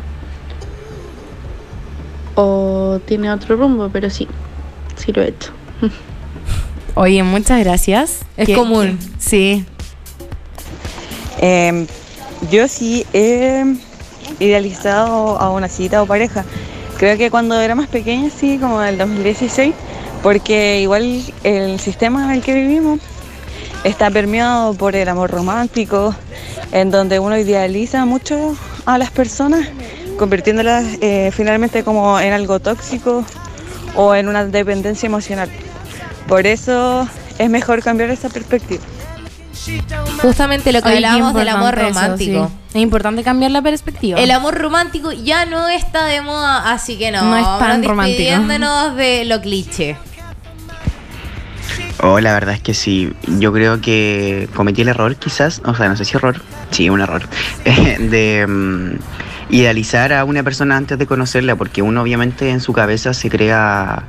[2.41, 4.27] o tiene otro rumbo, pero sí,
[4.95, 5.51] sí lo he hecho.
[6.95, 8.19] Oye, muchas gracias.
[8.37, 8.97] Es ¿Qué- común.
[8.99, 9.65] qué- Sí.
[11.41, 11.87] Eh,
[12.51, 13.63] yo sí he
[14.39, 16.45] idealizado a una cita o pareja.
[16.97, 19.73] Creo que cuando era más pequeña, sí, como en el 2016,
[20.21, 22.99] porque igual el sistema en el que vivimos
[23.83, 26.15] está permeado por el amor romántico,
[26.71, 28.55] en donde uno idealiza mucho
[28.85, 29.67] a las personas,
[30.17, 33.25] convirtiéndolas eh, finalmente como en algo tóxico
[33.95, 35.49] o en una dependencia emocional.
[36.27, 37.07] Por eso
[37.37, 38.83] es mejor cambiar esa perspectiva.
[40.21, 42.47] Justamente lo que hablábamos del amor eso, romántico.
[42.47, 42.77] sí.
[42.77, 44.19] Es importante cambiar la perspectiva.
[44.19, 47.21] El amor romántico ya no está de moda, así que no.
[47.21, 48.95] No es tan romántico.
[48.95, 49.95] de lo cliché.
[52.01, 53.13] Oh, la verdad es que sí.
[53.39, 56.41] Yo creo que cometí el error, quizás, o sea, no sé si error,
[56.71, 57.23] sí, un error,
[57.65, 63.13] de mm, idealizar a una persona antes de conocerla, porque uno obviamente en su cabeza
[63.13, 64.03] se crea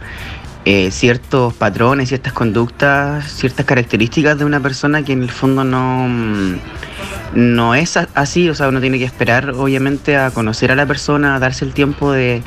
[0.64, 6.08] eh, ciertos patrones, ciertas conductas, ciertas características de una persona que en el fondo no,
[6.08, 6.54] mm,
[7.34, 11.36] no es así, o sea, uno tiene que esperar obviamente a conocer a la persona,
[11.36, 12.42] a darse el tiempo de,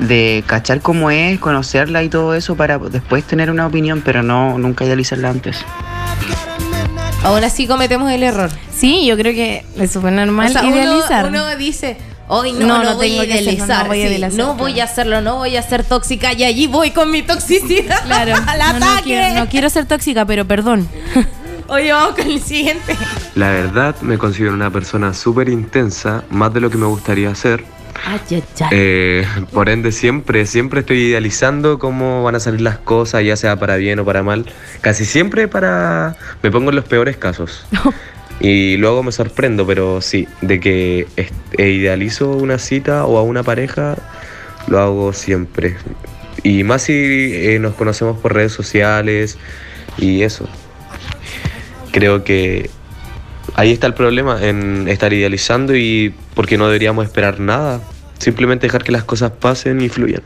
[0.00, 4.58] de cachar cómo es, conocerla y todo eso para después tener una opinión, pero no
[4.58, 5.58] nunca idealizarla antes.
[7.24, 8.50] Aún así cometemos el error.
[8.74, 11.26] Sí, yo creo que es súper normal O sea, idealizar.
[11.26, 11.96] Uno, dice,
[12.28, 14.44] hoy no, No, no, no voy tengo a idealizar, no voy a sí, idealizar, no
[14.44, 14.58] claro.
[14.58, 18.34] voy a hacerlo, no voy a ser tóxica y allí voy con mi toxicidad Claro,
[18.46, 19.02] al no, no ataque.
[19.04, 20.88] quiero, no quiero ser tóxica, pero perdón.
[21.68, 22.96] Oye, vamos con el siguiente.
[23.34, 27.62] La verdad, me considero una persona súper intensa, más de lo que me gustaría ser.
[28.04, 28.68] Ay, ay, ay.
[28.70, 33.56] Eh, por ende, siempre, siempre estoy idealizando cómo van a salir las cosas, ya sea
[33.56, 34.46] para bien o para mal.
[34.80, 36.16] Casi siempre para...
[36.42, 37.66] Me pongo en los peores casos.
[38.40, 43.42] Y luego me sorprendo, pero sí, de que eh, idealizo una cita o a una
[43.42, 43.96] pareja,
[44.68, 45.76] lo hago siempre.
[46.44, 49.38] Y más si eh, nos conocemos por redes sociales
[49.96, 50.48] y eso.
[51.90, 52.70] Creo que
[53.58, 57.80] ahí está el problema, en estar idealizando y porque no deberíamos esperar nada.
[58.18, 60.22] Simplemente dejar que las cosas pasen y fluyan.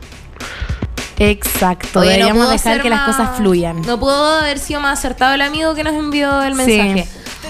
[1.19, 3.81] Exacto, Oye, deberíamos dejar que las cosas fluyan.
[3.83, 6.57] No pudo haber sido más acertado el amigo que nos envió el Sí.
[6.65, 7.07] mensaje.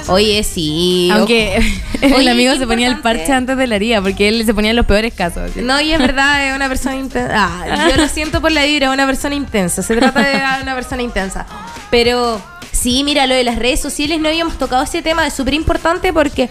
[0.07, 1.09] Oye, sí.
[1.13, 1.59] Aunque
[2.03, 4.71] Oye, el amigo se ponía el parche antes de la herida, porque él se ponía
[4.71, 5.55] en los peores casos.
[5.55, 7.33] No, y es verdad, es una persona intensa.
[7.35, 9.81] Ah, yo lo siento por la vibra, una persona intensa.
[9.81, 11.45] Se trata de una persona intensa.
[11.89, 12.41] Pero
[12.83, 16.11] sí, mira, lo de las redes sociales no habíamos tocado ese tema, es súper importante
[16.13, 16.49] porque,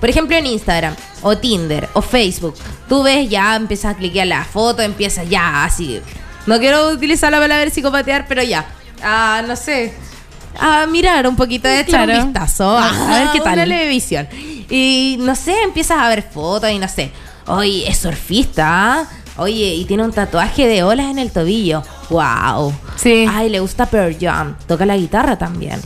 [0.00, 2.54] por ejemplo, en Instagram, o Tinder, o Facebook,
[2.88, 6.00] tú ves ya, empiezas a cliquear la foto, empiezas ya así.
[6.46, 8.66] No quiero utilizar la palabra psicopatear, pero ya.
[9.02, 9.92] Ah, no sé.
[10.58, 12.20] A mirar un poquito, de echar Claro.
[12.24, 12.70] un vistazo.
[12.78, 13.52] A- a ver qué tal.
[13.54, 14.26] Una televisión.
[14.70, 17.10] Y no sé, empiezas a ver fotos y no sé.
[17.46, 18.64] Oye, es surfista.
[19.00, 19.06] ¿ah?
[19.38, 21.82] Oye, y tiene un tatuaje de olas en el tobillo.
[22.10, 22.72] ¡Wow!
[22.96, 23.26] Sí.
[23.30, 24.56] Ay, le gusta Pearl Jam.
[24.66, 25.80] Toca la guitarra también.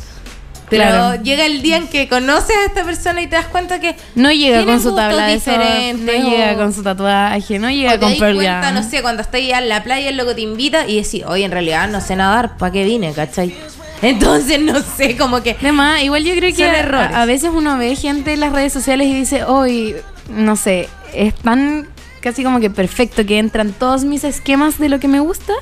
[0.69, 1.23] Pero Claro.
[1.25, 4.31] llega el día en que conoces a esta persona y te das cuenta que No
[4.31, 7.99] llega con su tabla de surf, no llega con su tatuaje, no llega o te
[7.99, 8.75] con Pearl cuenta, Jam.
[8.75, 11.45] no sé, cuando estás ya en la playa, el loco te invita y decís, oye,
[11.45, 13.53] en realidad no sé nadar, ¿para qué vine, cachai?
[14.03, 15.57] Entonces, no sé, como que...
[15.61, 19.09] Además, igual yo creo que a, a veces uno ve gente en las redes sociales
[19.09, 19.97] y dice, hoy,
[20.31, 21.89] no sé, es tan
[22.21, 25.53] casi como que perfecto que entran todos mis esquemas de lo que me gusta,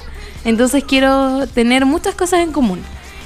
[0.45, 2.81] entonces quiero tener muchas cosas en común.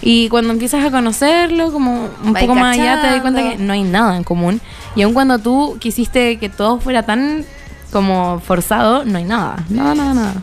[0.04, 3.58] Y cuando empiezas a conocerlo, como un poco más allá, te das cuenta cachando.
[3.58, 4.60] que no hay nada en común.
[4.96, 7.44] Y aun cuando tú quisiste que todo fuera tan
[7.92, 9.64] como forzado, no hay nada.
[9.68, 10.34] Nada, nada, nada.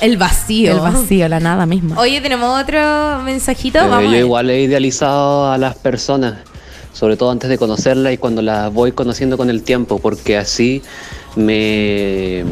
[0.00, 0.72] El vacío.
[0.72, 1.98] El vacío, la nada misma.
[1.98, 3.78] Oye, tenemos otro mensajito.
[3.78, 6.38] Eh, Vamos yo igual he idealizado a las personas,
[6.92, 10.82] sobre todo antes de conocerlas y cuando las voy conociendo con el tiempo, porque así
[11.36, 12.44] me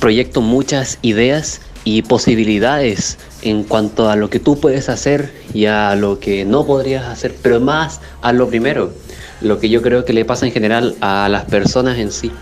[0.00, 5.94] proyecto muchas ideas y posibilidades en cuanto a lo que tú puedes hacer y a
[5.94, 8.92] lo que no podrías hacer, pero más a lo primero,
[9.40, 12.32] lo que yo creo que le pasa en general a las personas en sí.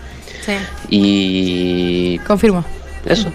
[0.45, 0.53] Sí.
[0.89, 2.63] Y Confirmo.
[3.05, 3.31] eso.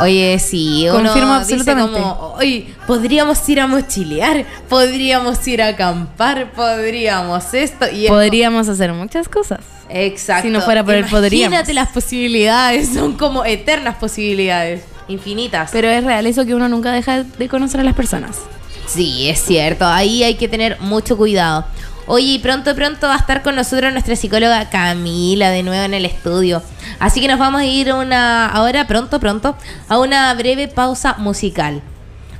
[0.00, 2.00] Oye, sí, uno Confirmo dice absolutamente.
[2.00, 8.92] como, oye, podríamos ir a mochilear, podríamos ir a acampar, podríamos esto y Podríamos hacer
[8.92, 9.60] muchas cosas.
[9.88, 10.46] Exacto.
[10.46, 11.52] Si no fuera por el podríamos.
[11.52, 15.70] Imagínate las posibilidades, son como eternas posibilidades, infinitas.
[15.72, 18.38] Pero es real eso que uno nunca deja de conocer a las personas.
[18.86, 21.64] Sí, es cierto, ahí hay que tener mucho cuidado.
[22.12, 25.94] Oye, y pronto, pronto va a estar con nosotros nuestra psicóloga Camila de nuevo en
[25.94, 26.60] el estudio.
[26.98, 29.54] Así que nos vamos a ir una, ahora pronto, pronto,
[29.88, 31.82] a una breve pausa musical.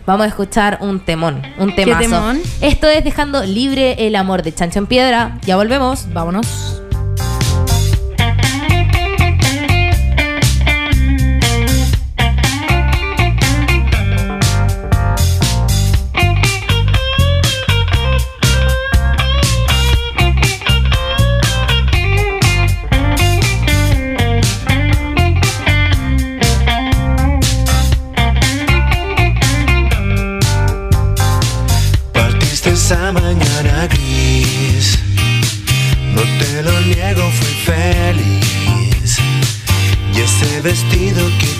[0.06, 2.00] Vamos a escuchar un temón, un ¿Qué temazo.
[2.00, 2.40] temón?
[2.60, 5.38] Esto es Dejando Libre el Amor de Chancho en Piedra.
[5.46, 6.12] Ya volvemos.
[6.12, 6.79] Vámonos.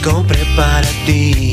[0.03, 1.50] Compré para ti,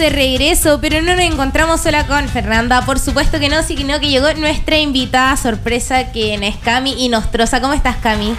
[0.00, 2.84] de regreso, pero no nos encontramos sola con Fernanda.
[2.86, 7.60] Por supuesto que no, sino que llegó nuestra invitada sorpresa, que es Cami y Nostrosa.
[7.60, 8.24] ¿Cómo estás, Cami?
[8.24, 8.36] Bien,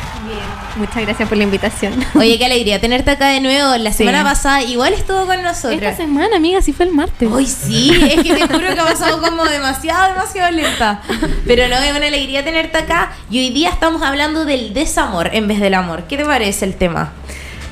[0.76, 1.94] muchas gracias por la invitación.
[2.16, 3.78] Oye, qué alegría tenerte acá de nuevo.
[3.78, 5.74] La semana pasada igual estuvo con nosotros.
[5.74, 7.30] Esta semana, amiga, sí fue el martes.
[7.32, 11.02] Hoy sí, es que te juro que ha pasado como demasiado, demasiado lenta.
[11.46, 13.12] Pero no, es una alegría tenerte acá.
[13.30, 16.06] Y hoy día estamos hablando del desamor en vez del amor.
[16.10, 17.14] ¿Qué te parece el tema?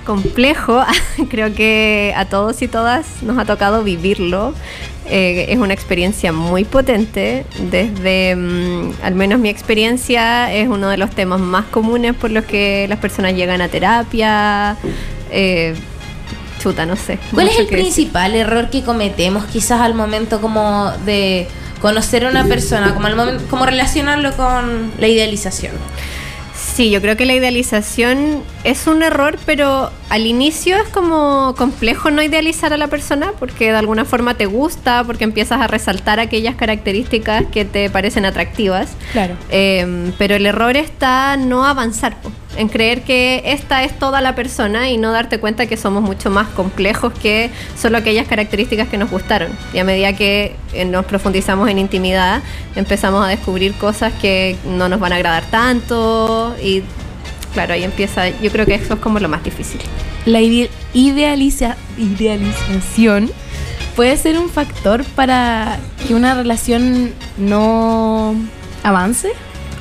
[0.10, 0.84] Complejo,
[1.30, 4.55] creo que a todos y todas nos ha tocado vivirlo.
[5.05, 7.45] Eh, es una experiencia muy potente.
[7.70, 12.43] Desde, mm, al menos mi experiencia, es uno de los temas más comunes por los
[12.45, 14.78] que las personas llegan a terapia.
[15.30, 15.76] Eh,
[16.60, 17.20] chuta, no sé.
[17.32, 17.91] ¿Cuál es el que decir.
[17.93, 21.47] principal error que cometemos quizás al momento como de
[21.82, 25.74] conocer a una persona, como al momento, como relacionarlo con la idealización?
[26.60, 32.12] Sí, yo creo que la idealización es un error, pero al inicio es como complejo
[32.12, 36.20] no idealizar a la persona porque de alguna forma te gusta, porque empiezas a resaltar
[36.20, 38.91] aquellas características que te parecen atractivas.
[39.12, 39.36] Claro.
[39.49, 42.18] Eh, pero el error está no avanzar,
[42.60, 46.30] en creer que esta es toda la persona y no darte cuenta que somos mucho
[46.30, 49.49] más complejos que solo aquellas características que nos gustaron.
[49.74, 52.41] Y a medida que eh, nos profundizamos en intimidad,
[52.76, 56.84] empezamos a descubrir cosas que no nos van a agradar tanto y
[57.53, 59.80] claro, ahí empieza, yo creo que eso es como lo más difícil.
[60.26, 63.32] La ide- idealiza- idealización
[63.95, 68.36] puede ser un factor para que una relación no
[68.84, 69.32] avance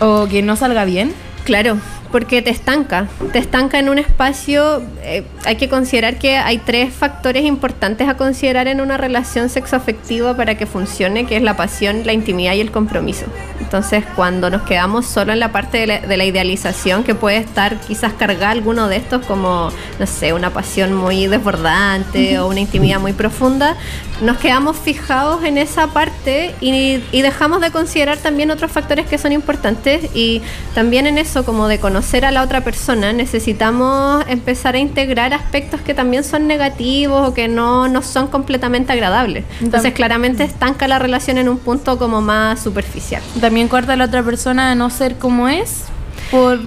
[0.00, 1.12] o que no salga bien.
[1.44, 1.78] Claro,
[2.10, 4.82] porque te estanca, te estanca en un espacio.
[5.02, 10.36] eh, hay que considerar que hay tres factores importantes a considerar en una relación sexoafectiva
[10.36, 13.26] para que funcione, que es la pasión, la intimidad y el compromiso.
[13.60, 17.36] Entonces, cuando nos quedamos solo en la parte de la, de la idealización, que puede
[17.36, 22.60] estar quizás cargar alguno de estos como, no sé, una pasión muy desbordante o una
[22.60, 23.76] intimidad muy profunda,
[24.22, 29.18] nos quedamos fijados en esa parte y, y dejamos de considerar también otros factores que
[29.18, 30.40] son importantes y
[30.74, 35.80] también en eso como de conocer a la otra persona necesitamos empezar a integrar aspectos
[35.80, 39.44] que también son negativos o que no, no son completamente agradables.
[39.60, 43.22] Entonces claramente estanca la relación en un punto como más superficial.
[43.40, 45.84] También corta a la otra persona a no ser como es
[46.30, 46.60] por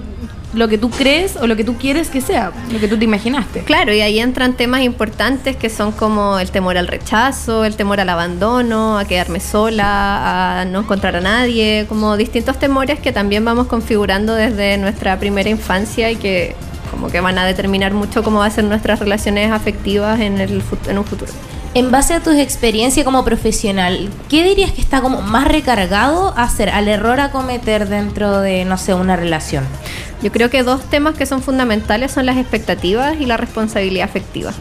[0.54, 3.06] lo que tú crees o lo que tú quieres que sea, lo que tú te
[3.06, 3.62] imaginaste.
[3.62, 8.00] Claro, y ahí entran temas importantes que son como el temor al rechazo, el temor
[8.00, 13.46] al abandono, a quedarme sola, a no encontrar a nadie, como distintos temores que también
[13.46, 16.56] vamos configurando desde nuestra primera infancia y que
[16.90, 20.62] como que van a determinar mucho cómo va a ser nuestras relaciones afectivas en, el,
[20.88, 21.32] en un futuro.
[21.74, 26.44] En base a tus experiencias como profesional, ¿qué dirías que está como más recargado a
[26.44, 29.64] hacer al error a cometer dentro de, no sé, una relación?
[30.22, 34.54] Yo creo que dos temas que son fundamentales son las expectativas y la responsabilidad afectiva.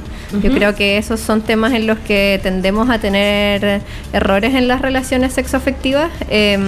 [0.43, 4.81] Yo creo que esos son temas en los que tendemos a tener errores en las
[4.81, 6.11] relaciones sexoafectivas.
[6.28, 6.59] Eh,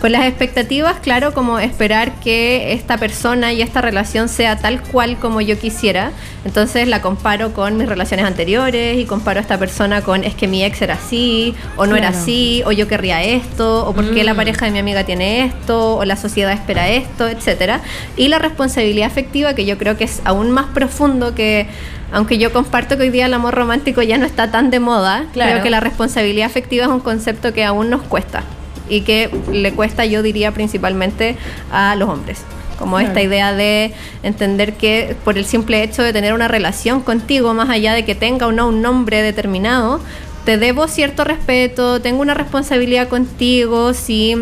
[0.00, 5.16] con las expectativas, claro, como esperar que esta persona y esta relación sea tal cual
[5.18, 6.10] como yo quisiera.
[6.44, 10.46] Entonces la comparo con mis relaciones anteriores y comparo a esta persona con es que
[10.46, 14.24] mi ex era así, o no era así, o yo querría esto, o por qué
[14.24, 14.36] la Mm.
[14.36, 17.80] pareja de mi amiga tiene esto, o la sociedad espera esto, etcétera.
[18.16, 21.66] Y la responsabilidad afectiva, que yo creo que es aún más profundo que,
[22.14, 25.24] aunque yo comparto que hoy día el amor romántico ya no está tan de moda,
[25.32, 25.50] Claro.
[25.52, 28.42] creo que la responsabilidad afectiva es un concepto que aún nos cuesta
[28.88, 31.36] y que le cuesta, yo diría, principalmente
[31.72, 32.42] a los hombres.
[32.78, 33.92] Como esta idea de
[34.24, 38.14] entender que por el simple hecho de tener una relación contigo, más allá de que
[38.16, 40.00] tenga o no un nombre determinado,
[40.44, 44.36] te debo cierto respeto, tengo una responsabilidad contigo, si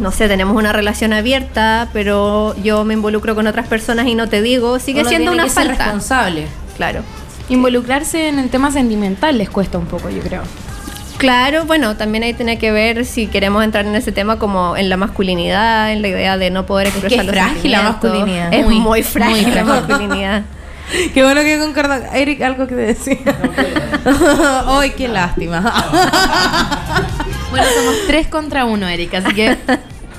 [0.00, 4.28] no sé, tenemos una relación abierta, pero yo me involucro con otras personas y no
[4.28, 5.84] te digo, sigue Uno siendo tiene una que ser falta.
[5.84, 6.46] responsable.
[6.82, 7.04] Claro.
[7.48, 10.42] Involucrarse en el tema sentimental les cuesta un poco, yo creo.
[11.16, 14.88] Claro, bueno, también ahí tiene que ver si queremos entrar en ese tema como en
[14.88, 18.52] la masculinidad, en la idea de no poder que expresar es los frágil la masculinidad.
[18.52, 19.86] Es Muy, muy, frágil muy la frágil.
[19.88, 20.42] masculinidad.
[21.14, 22.08] Qué bueno que concorda.
[22.16, 23.18] Eric, algo que decir.
[24.66, 25.62] Ay, qué lástima.
[27.50, 29.56] Bueno, somos tres contra uno, Erika, así que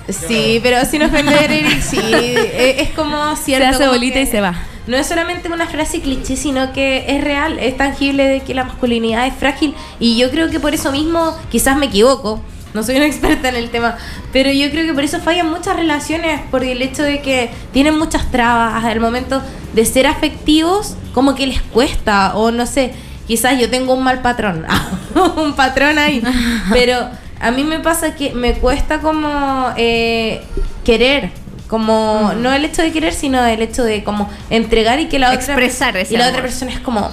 [0.07, 1.99] Sí, pero sin ofender, Eric, sí.
[1.99, 3.69] eh, Es como cierto.
[3.69, 4.53] se hace bolita que y se va.
[4.85, 8.65] No es solamente una frase cliché, sino que es real, es tangible de que la
[8.65, 9.73] masculinidad es frágil.
[9.99, 12.41] Y yo creo que por eso mismo, quizás me equivoco,
[12.73, 13.97] no soy una experta en el tema,
[14.31, 17.97] pero yo creo que por eso fallan muchas relaciones, por el hecho de que tienen
[17.97, 19.41] muchas trabas al momento
[19.73, 22.93] de ser afectivos, como que les cuesta, o no sé,
[23.27, 24.65] quizás yo tengo un mal patrón,
[25.37, 26.21] un patrón ahí,
[26.71, 27.07] pero
[27.39, 30.41] a mí me pasa que me cuesta como eh,
[30.83, 31.31] querer,
[31.73, 35.29] como no el hecho de querer, sino el hecho de como entregar y que la
[35.29, 36.33] otra Expresar ese y la amor.
[36.33, 37.09] otra persona es como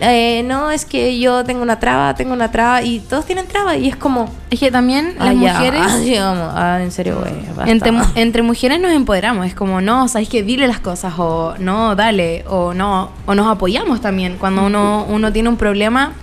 [0.00, 3.76] eh, no, es que yo tengo una traba, tengo una traba, y todos tienen traba,
[3.76, 4.34] y es como...
[4.50, 5.80] Es que también las ah, mujeres...
[5.84, 7.70] ah, sí, vamos, ah, en serio, güey.
[7.70, 11.94] Entre, entre mujeres nos empoderamos, es como, no, sabes que dile las cosas, o no,
[11.94, 16.14] dale, o no, o nos apoyamos también cuando uno, uno tiene un problema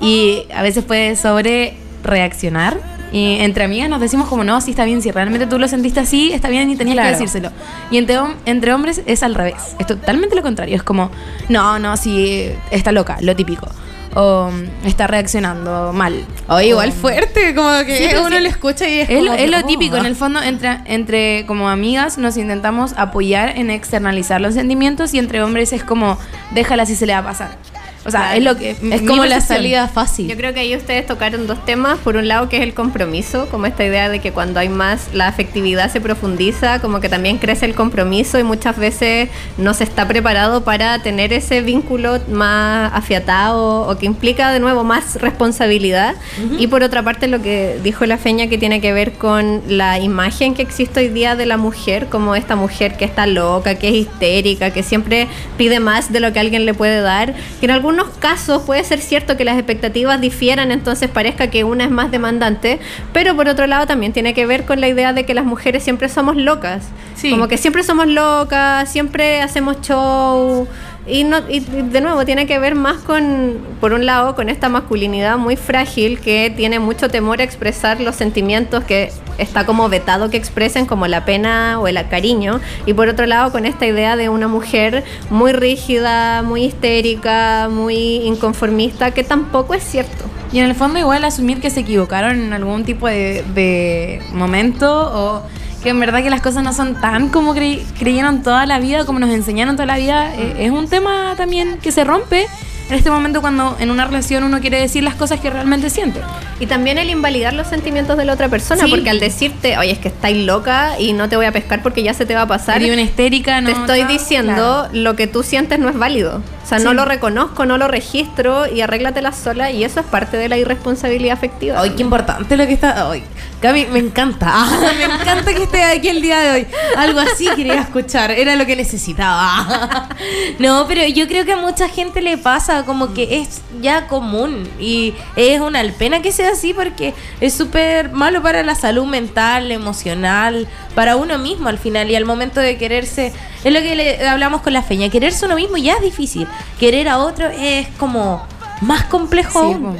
[0.00, 2.99] y a veces puede sobre reaccionar.
[3.12, 6.00] Y entre amigas nos decimos como, no, sí está bien, si realmente tú lo sentiste
[6.00, 7.08] así, está bien y tenías Claro.
[7.08, 7.50] que decírselo.
[7.90, 11.10] Y entre, hom- entre hombres es al revés, es totalmente lo contrario, es como,
[11.48, 13.68] no, no, sí, está loca, lo típico.
[14.16, 14.50] O
[14.84, 16.24] está reaccionando mal.
[16.48, 18.42] Oye, igual O- fuerte, como que Sí, uno sí.
[18.42, 20.78] lo escucha y es, Es, lo, como es lo oh, típico, en el fondo, entre,
[20.86, 26.18] entre como amigas nos intentamos apoyar en externalizar los sentimientos y entre hombres es como,
[26.52, 27.56] déjala si se le va a pasar.
[28.04, 28.38] O sea, Claro.
[28.38, 28.70] es lo que...
[28.94, 30.28] Es como la salida fácil.
[30.28, 31.98] Yo creo que ahí ustedes tocaron dos temas.
[31.98, 35.08] Por un lado, que es el compromiso, como esta idea de que cuando hay más,
[35.12, 39.28] la afectividad se profundiza, como que también crece el compromiso y muchas veces
[39.58, 44.82] no se está preparado para tener ese vínculo más afiatado o que implica de nuevo
[44.84, 46.14] más responsabilidad.
[46.58, 49.98] Y por otra parte, lo que dijo la Feña que tiene que ver con la
[49.98, 53.88] imagen que existe hoy día de la mujer, como esta mujer que está loca, que
[53.88, 57.70] es histérica, que siempre pide más de lo que alguien le puede dar, que en
[57.90, 62.10] algunos casos puede ser cierto que las expectativas difieran, entonces parezca que una es más
[62.12, 62.78] demandante,
[63.12, 65.82] pero por otro lado también tiene que ver con la idea de que las mujeres
[65.82, 66.84] siempre somos locas,
[67.16, 67.30] Sí.
[67.30, 70.68] como que siempre somos locas, siempre hacemos show.
[71.06, 74.68] Y, no, y de nuevo tiene que ver más con, por un lado, con esta
[74.68, 80.30] masculinidad muy frágil que tiene mucho temor a expresar los sentimientos que está como vetado
[80.30, 82.60] que expresen, como la pena o el cariño.
[82.86, 88.16] Y por otro lado, con esta idea de una mujer muy rígida, muy histérica, muy
[88.26, 90.24] inconformista, que tampoco es cierto.
[90.52, 94.86] Y en el fondo igual asumir que se equivocaron en algún tipo de, de momento
[94.90, 95.42] o
[95.82, 99.04] que en verdad que las cosas no son tan como cre- creyeron toda la vida,
[99.06, 102.46] como nos enseñaron toda la vida, eh, es un tema también que se rompe
[102.90, 106.20] en este momento cuando en una relación uno quiere decir las cosas que realmente siente.
[106.58, 108.90] Y también el invalidar los sentimientos de la otra persona, Sí.
[108.90, 112.02] porque al decirte, oye, es que estáis loca y no te voy a pescar porque
[112.02, 112.74] ya se te va a pasar.
[112.78, 113.66] Sería una histérica, no.
[113.72, 114.88] Te estoy diciendo claro.
[114.92, 116.42] lo que tú sientes no es válido.
[116.64, 120.36] O sea, no lo reconozco, no lo registro y arréglatela sola y eso es parte
[120.36, 121.80] de la irresponsabilidad afectiva.
[121.80, 123.22] Ay, qué importante lo que está hoy.
[123.60, 124.48] Cami, me encanta.
[124.52, 126.66] Ah, me encanta que esté aquí el día de hoy.
[126.96, 128.30] Algo así quería escuchar.
[128.30, 130.08] Era lo que necesitaba.
[130.58, 134.68] No, pero yo creo que a mucha gente le pasa como que es ya común.
[134.78, 139.70] Y es una pena que sea así porque es súper malo para la salud mental,
[139.72, 142.10] emocional, para uno mismo al final.
[142.10, 143.32] Y al momento de quererse,
[143.64, 145.08] es lo que le hablamos con la feña.
[145.08, 146.46] Quererse uno mismo ya es difícil.
[146.78, 148.44] Querer a otro es como
[148.80, 149.96] más complejo Sí, aún.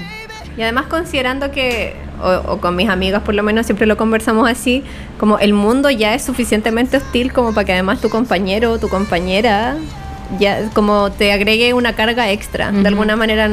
[0.57, 4.49] Y además considerando que, o, o con mis amigas por lo menos siempre lo conversamos
[4.49, 4.83] así,
[5.18, 8.89] como el mundo ya es suficientemente hostil como para que además tu compañero o tu
[8.89, 9.76] compañera
[10.39, 12.70] ya como te agregue una carga extra.
[12.72, 13.49] De alguna manera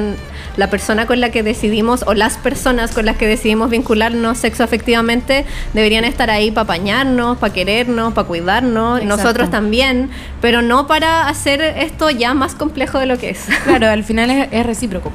[0.58, 5.46] la persona con la que decidimos o las personas con las que decidimos vincularnos sexoafectivamente
[5.74, 9.18] deberían estar ahí para apañarnos, para querernos, para cuidarnos, Exacto.
[9.24, 10.10] nosotros también,
[10.42, 13.46] pero no para hacer esto ya más complejo de lo que es.
[13.66, 15.12] Claro, al final es, es recíproco.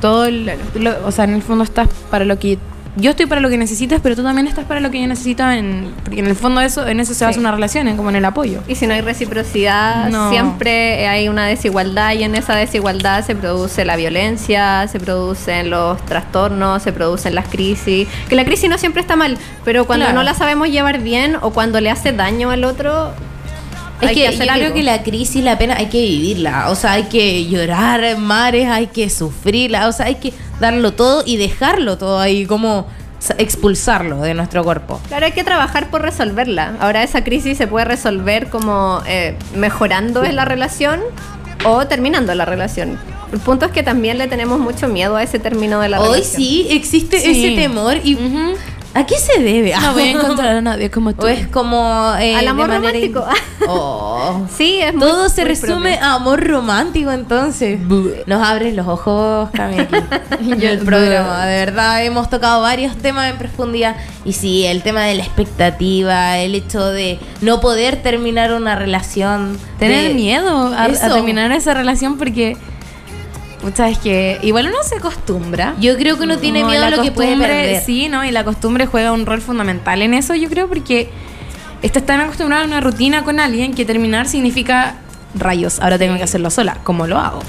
[0.00, 2.58] Todo el, lo- o sea, en el fondo estás para lo que
[2.96, 5.48] yo estoy para lo que necesitas, pero tú también estás para lo que yo necesito
[5.50, 7.40] en porque en el fondo eso en eso se basa Sí.
[7.40, 8.62] una relación, en como en el apoyo.
[8.68, 10.30] Y si no hay reciprocidad, No.
[10.30, 16.04] siempre hay una desigualdad y en esa desigualdad se produce la violencia, se producen los
[16.06, 18.08] trastornos, se producen las crisis.
[18.28, 20.18] Que la crisis no siempre está mal, pero cuando Claro.
[20.18, 23.12] no la sabemos llevar bien o cuando le hace daño al otro,
[24.00, 24.74] Es hay que, que hacer yo creo algo.
[24.76, 26.70] que la crisis, la pena, hay que vivirla.
[26.70, 29.88] O sea, hay que llorar en mares, hay que sufrirla.
[29.88, 32.86] O sea, hay que darlo todo y dejarlo todo ahí, como
[33.18, 35.00] sa- expulsarlo de nuestro cuerpo.
[35.08, 36.76] Claro, hay que trabajar por resolverla.
[36.80, 41.00] Ahora esa crisis se puede resolver como eh, mejorando en la relación
[41.64, 42.98] o terminando la relación.
[43.32, 46.18] El punto es que también le tenemos mucho miedo a ese término de la Hoy
[46.18, 46.36] relación.
[46.42, 47.30] sí existe Sí.
[47.46, 48.16] ese temor y
[48.98, 49.72] ¿a qué se debe?
[49.80, 51.26] No voy a encontrar a nadie como tú.
[51.26, 53.20] O es como eh, Al amor romántico.
[53.60, 54.46] in- Oh.
[54.56, 56.04] Sí, es muy- Todo se muy resume propio.
[56.06, 57.80] a amor romántico entonces.
[58.26, 59.94] Nos abres los ojos, Cami, aquí.
[60.58, 63.96] Yo el programa, de verdad, hemos tocado varios temas en profundidad.
[64.24, 69.58] Y sí, el tema de la expectativa, el hecho de no poder terminar una relación.
[69.78, 72.56] Tener de- miedo a, terminar esa relación porque
[73.66, 75.74] pucha, es que igual uno se acostumbra.
[75.80, 77.82] Yo creo que uno tiene No, miedo a lo que puede perder.
[77.82, 78.24] Sí, ¿no?
[78.24, 81.10] Y la costumbre juega un rol fundamental en eso, yo creo, porque
[81.82, 84.96] estás tan acostumbrado a una rutina con alguien que terminar significa
[85.34, 87.40] rayos, ahora tengo que hacerlo sola, como lo hago.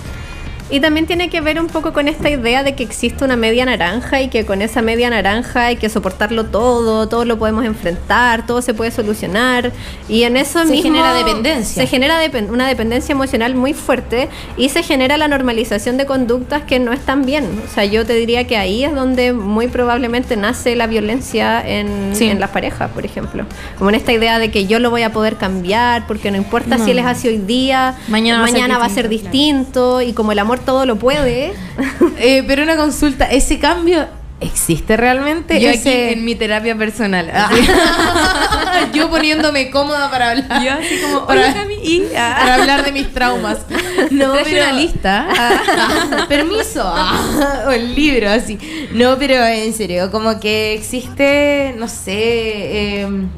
[0.69, 3.65] Y también tiene que ver un poco con esta idea de que existe una media
[3.65, 8.45] naranja y que con esa media naranja hay que soportarlo todo, todo lo podemos enfrentar,
[8.45, 9.71] todo se puede solucionar.
[10.09, 11.81] Y en eso Se mismo genera dependencia.
[11.81, 16.79] Se genera una dependencia emocional muy fuerte y se genera la normalización de conductas que
[16.79, 17.45] no están bien.
[17.65, 22.13] O sea, yo te diría que ahí es donde muy probablemente nace la violencia en,
[22.13, 22.25] Sí.
[22.25, 23.45] en las parejas, por ejemplo.
[23.77, 26.77] Como en esta idea de que yo lo voy a poder cambiar porque no importa
[26.77, 26.83] No.
[26.83, 29.97] si él es así hoy día, Mañana mañana, va a ser va a ser distinto,
[29.99, 31.53] distinto y como el amor todo lo puede.
[32.19, 34.07] Eh, pero una consulta, ¿ese cambio
[34.39, 35.61] existe realmente?
[35.61, 37.31] Yo aquí en mi terapia personal.
[37.33, 38.87] Ah.
[38.93, 40.63] Yo poniéndome cómoda para hablar.
[40.63, 41.49] Yo así como, para,
[41.83, 42.35] y ah.
[42.39, 43.59] para hablar de mis traumas.
[44.11, 45.27] No, pero- una lista.
[45.29, 46.93] Ah, permiso.
[47.67, 48.57] O el libro, así.
[48.93, 53.01] No, pero en serio, como que existe, no sé.
[53.01, 53.29] em,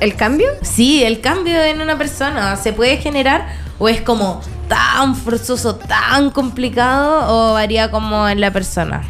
[0.00, 0.48] ¿El cambio?
[0.62, 3.46] Sí, el cambio en una persona se puede generar
[3.78, 9.02] o es como tan forzoso, tan complicado o varía como en la persona.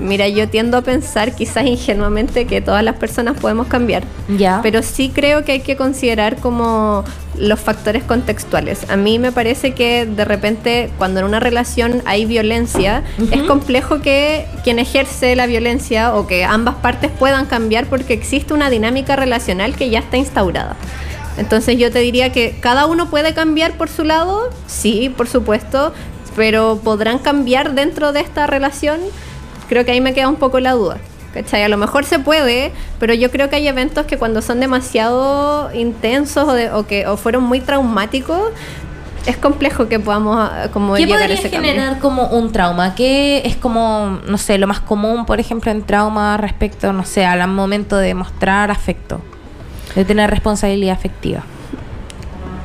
[0.00, 4.02] Mira, yo tiendo a pensar quizás ingenuamente que todas las personas podemos cambiar.
[4.38, 4.60] Ya.
[4.62, 7.04] Pero sí creo que hay que considerar como
[7.36, 8.88] los factores contextuales.
[8.90, 14.00] A mí me parece que de repente cuando en una relación hay violencia, es complejo
[14.00, 19.16] que quien ejerce la violencia o que ambas partes puedan cambiar porque existe una dinámica
[19.16, 20.76] relacional que ya está instaurada.
[21.40, 25.92] Entonces yo te diría que cada uno puede cambiar por su lado, sí, por supuesto,
[26.36, 29.00] pero podrán cambiar dentro de esta relación.
[29.68, 30.98] Creo que ahí me queda un poco la duda.
[31.34, 31.62] ¿Cachai?
[31.62, 35.70] A lo mejor se puede, pero yo creo que hay eventos que cuando son demasiado
[35.72, 38.50] intensos o, de- o que o fueron muy traumáticos,
[39.26, 42.02] es complejo que podamos ah, como ¿Qué llegar a ese generar cambio.
[42.02, 42.94] como un trauma?
[42.96, 47.24] ¿Qué es como, no sé, lo más común, por ejemplo, en trauma respecto, no sé,
[47.24, 49.20] al momento de mostrar afecto?
[49.94, 51.44] De tener responsabilidad afectiva.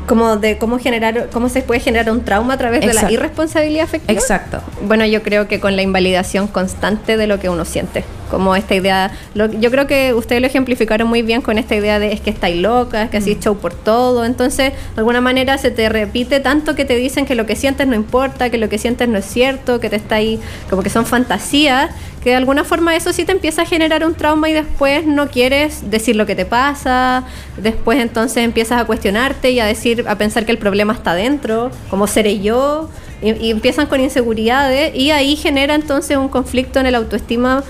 [0.07, 3.13] Como de cómo generar, cómo se puede generar un trauma a través de la Exacto.
[3.15, 4.13] irresponsabilidad afectiva.
[4.13, 4.61] Exacto.
[4.83, 8.03] Bueno, yo creo que con la invalidación constante de lo que uno siente.
[8.29, 11.97] Como esta idea, lo- yo creo que ustedes lo ejemplificaron muy bien con esta idea
[11.97, 14.25] de es que estáis loca, es que así es show por todo.
[14.25, 17.87] Entonces, de alguna manera se te repite tanto que te dicen que lo que sientes
[17.87, 20.91] no importa, que lo que sientes no es cierto, que te está ahí, como que
[20.91, 21.89] son fantasías,
[22.25, 25.27] que de alguna forma eso sí te empieza a generar un trauma y después no
[25.27, 27.23] quieres decir lo que te pasa,
[27.55, 31.69] después entonces empiezas a cuestionarte y a decir, a pensar que el problema está dentro,
[31.87, 32.89] como seré yo,
[33.21, 37.63] y, y empiezan con inseguridades y ahí genera entonces un conflicto en el autoestima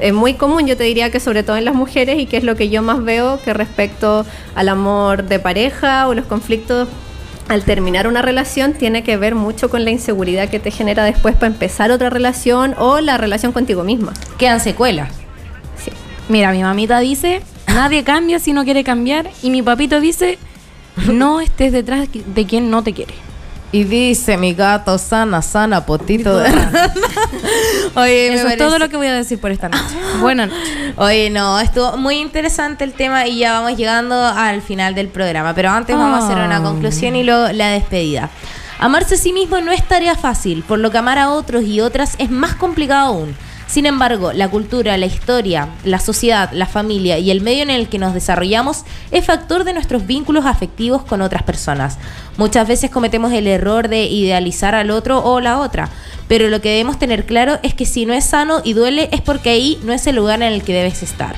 [0.00, 2.44] eh, muy común, yo te diría que sobre todo en las mujeres y que es
[2.44, 6.88] lo que yo más veo que respecto al amor de pareja o los conflictos
[7.48, 11.34] al terminar una relación tiene que ver mucho con la inseguridad que te genera después
[11.34, 14.12] para empezar otra relación o la relación contigo misma.
[14.38, 15.12] Quedan secuelas.
[15.82, 15.90] Sí.
[16.28, 19.30] Mira, mi mamita dice, nadie cambia si no quiere cambiar.
[19.42, 20.38] Y mi papito dice,
[21.12, 23.14] no estés detrás de quien no te quiere.
[23.70, 26.48] Y dice mi gato, sana, sana, potito de
[27.96, 29.94] Oye, me Eso es todo lo que voy a decir por esta noche.
[30.20, 30.94] Buenas noches.
[30.96, 35.54] Oye, no, estuvo muy interesante el tema y ya vamos llegando al final del programa.
[35.54, 36.62] Pero antes vamos a hacer una Ah.
[36.62, 38.30] conclusión y luego la despedida.
[38.78, 41.80] Amarse a sí mismo no es tarea fácil, por lo que amar a otros y
[41.80, 43.36] otras es más complicado aún.
[43.66, 47.90] Sin embargo, la cultura, la historia, la sociedad, la familia y el medio en el
[47.90, 51.98] que nos desarrollamos es factor de nuestros vínculos afectivos con otras personas.
[52.38, 55.90] Muchas veces cometemos el error de idealizar al otro o la otra,
[56.28, 59.20] pero lo que debemos tener claro es que si no es sano y duele es
[59.20, 61.34] porque ahí no es el lugar en el que debes estar.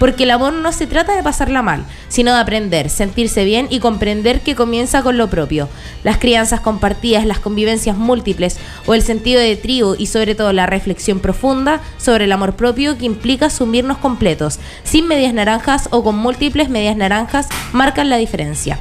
[0.00, 3.78] Porque el amor no se trata de pasarla mal, sino de aprender, sentirse bien y
[3.78, 5.68] comprender que comienza con lo propio.
[6.02, 10.66] Las crianzas compartidas, las convivencias múltiples o el sentido de tribu y sobre todo la
[10.66, 16.16] reflexión profunda sobre el amor propio que implica asumirnos completos, sin medias naranjas o con
[16.16, 18.80] múltiples medias naranjas, marcan la diferencia.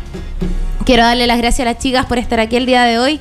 [0.89, 3.19] Quiero darle las gracias a las chicas por estar aquí el día de hoy.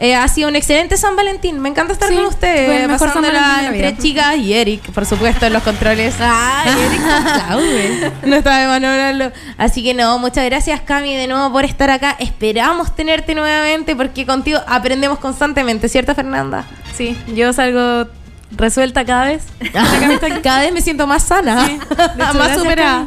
[0.00, 1.60] Eh, ha sido un excelente San Valentín.
[1.60, 2.88] Me encanta estar Sí, con ustedes.
[2.88, 6.16] pasándola entre chicas y Eric, por supuesto, en los controles.
[6.18, 9.30] Ay, Eric No estaba de manoblarlo.
[9.56, 12.16] Así que no, muchas gracias Cami de nuevo por estar acá.
[12.18, 16.64] Esperamos tenerte nuevamente porque contigo aprendemos constantemente, ¿cierto Fernanda?
[16.96, 18.08] Sí, yo salgo
[18.56, 19.44] resuelta cada vez.
[20.42, 21.78] Cada vez me siento más sana, Sí.
[21.80, 23.06] Hecho, más superada.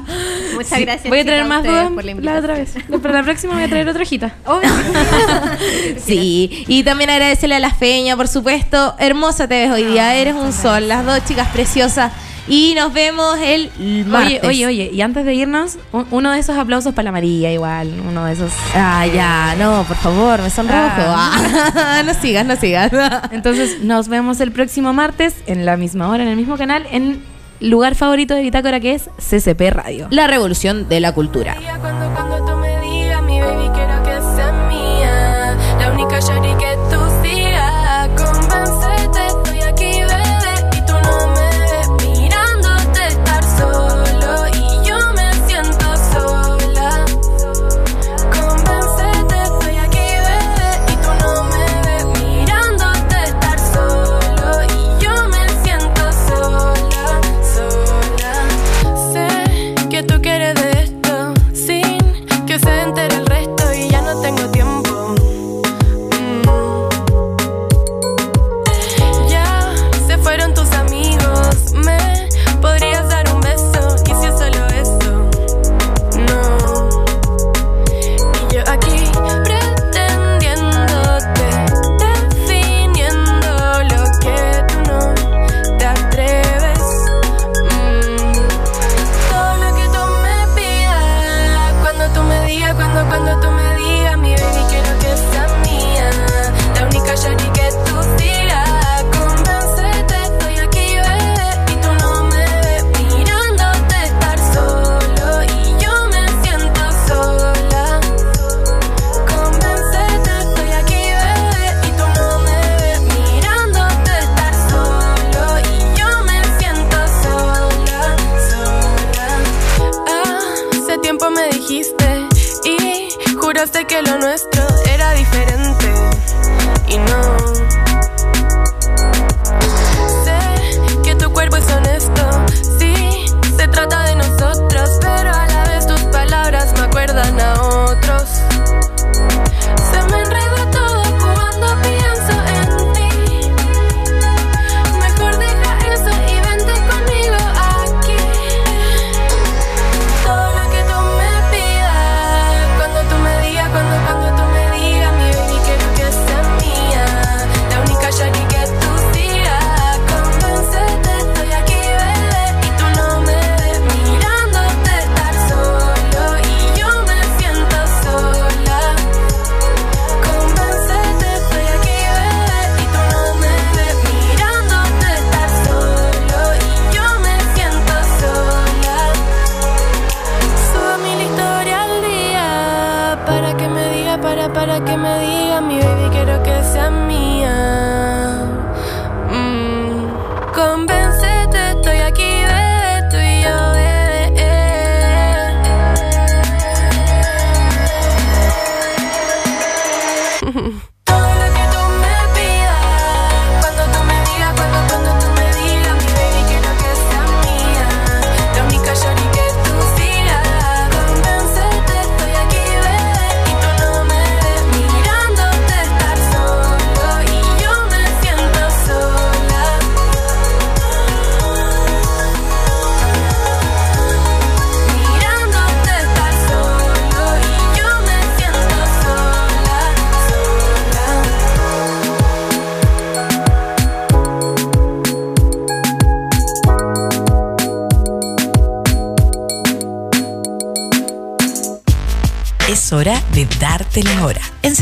[0.53, 1.09] Muchas Sí, gracias.
[1.09, 2.73] Voy a traer más dudas por la otra vez.
[2.89, 4.33] Pero la próxima voy a traer otra hojita.
[6.05, 8.95] Sí, y también agradecerle a la Feña, por supuesto.
[8.99, 12.11] Hermosa te ves hoy día, eres un sol, las dos chicas preciosas.
[12.47, 13.69] Y nos vemos el
[14.07, 14.39] martes.
[14.43, 17.51] Oye, oye, oye, y antes de irnos, un- uno de esos aplausos para la María,
[17.51, 17.91] igual.
[18.07, 18.51] Uno de esos.
[18.73, 20.79] Ah, ya, no, por favor, me sonrojo.
[20.97, 22.91] Ah, no sigas, no sigas.
[23.31, 27.21] Entonces, nos vemos el próximo martes en la misma hora, en el mismo canal, en
[27.59, 30.07] lugar favorito de Bitácora que es CCP Radio.
[30.11, 31.55] La revolución de la cultura.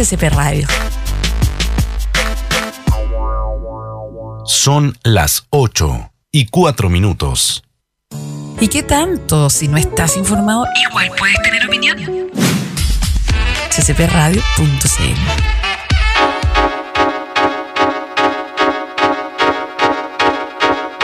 [0.06, 0.68] SCP Radio.
[4.45, 7.64] Son las 8 y 4 minutos.
[8.60, 9.49] ¿Y qué tanto?
[9.49, 11.97] Si no estás informado, igual puedes tener opinión.
[13.72, 15.64] scpradio.cl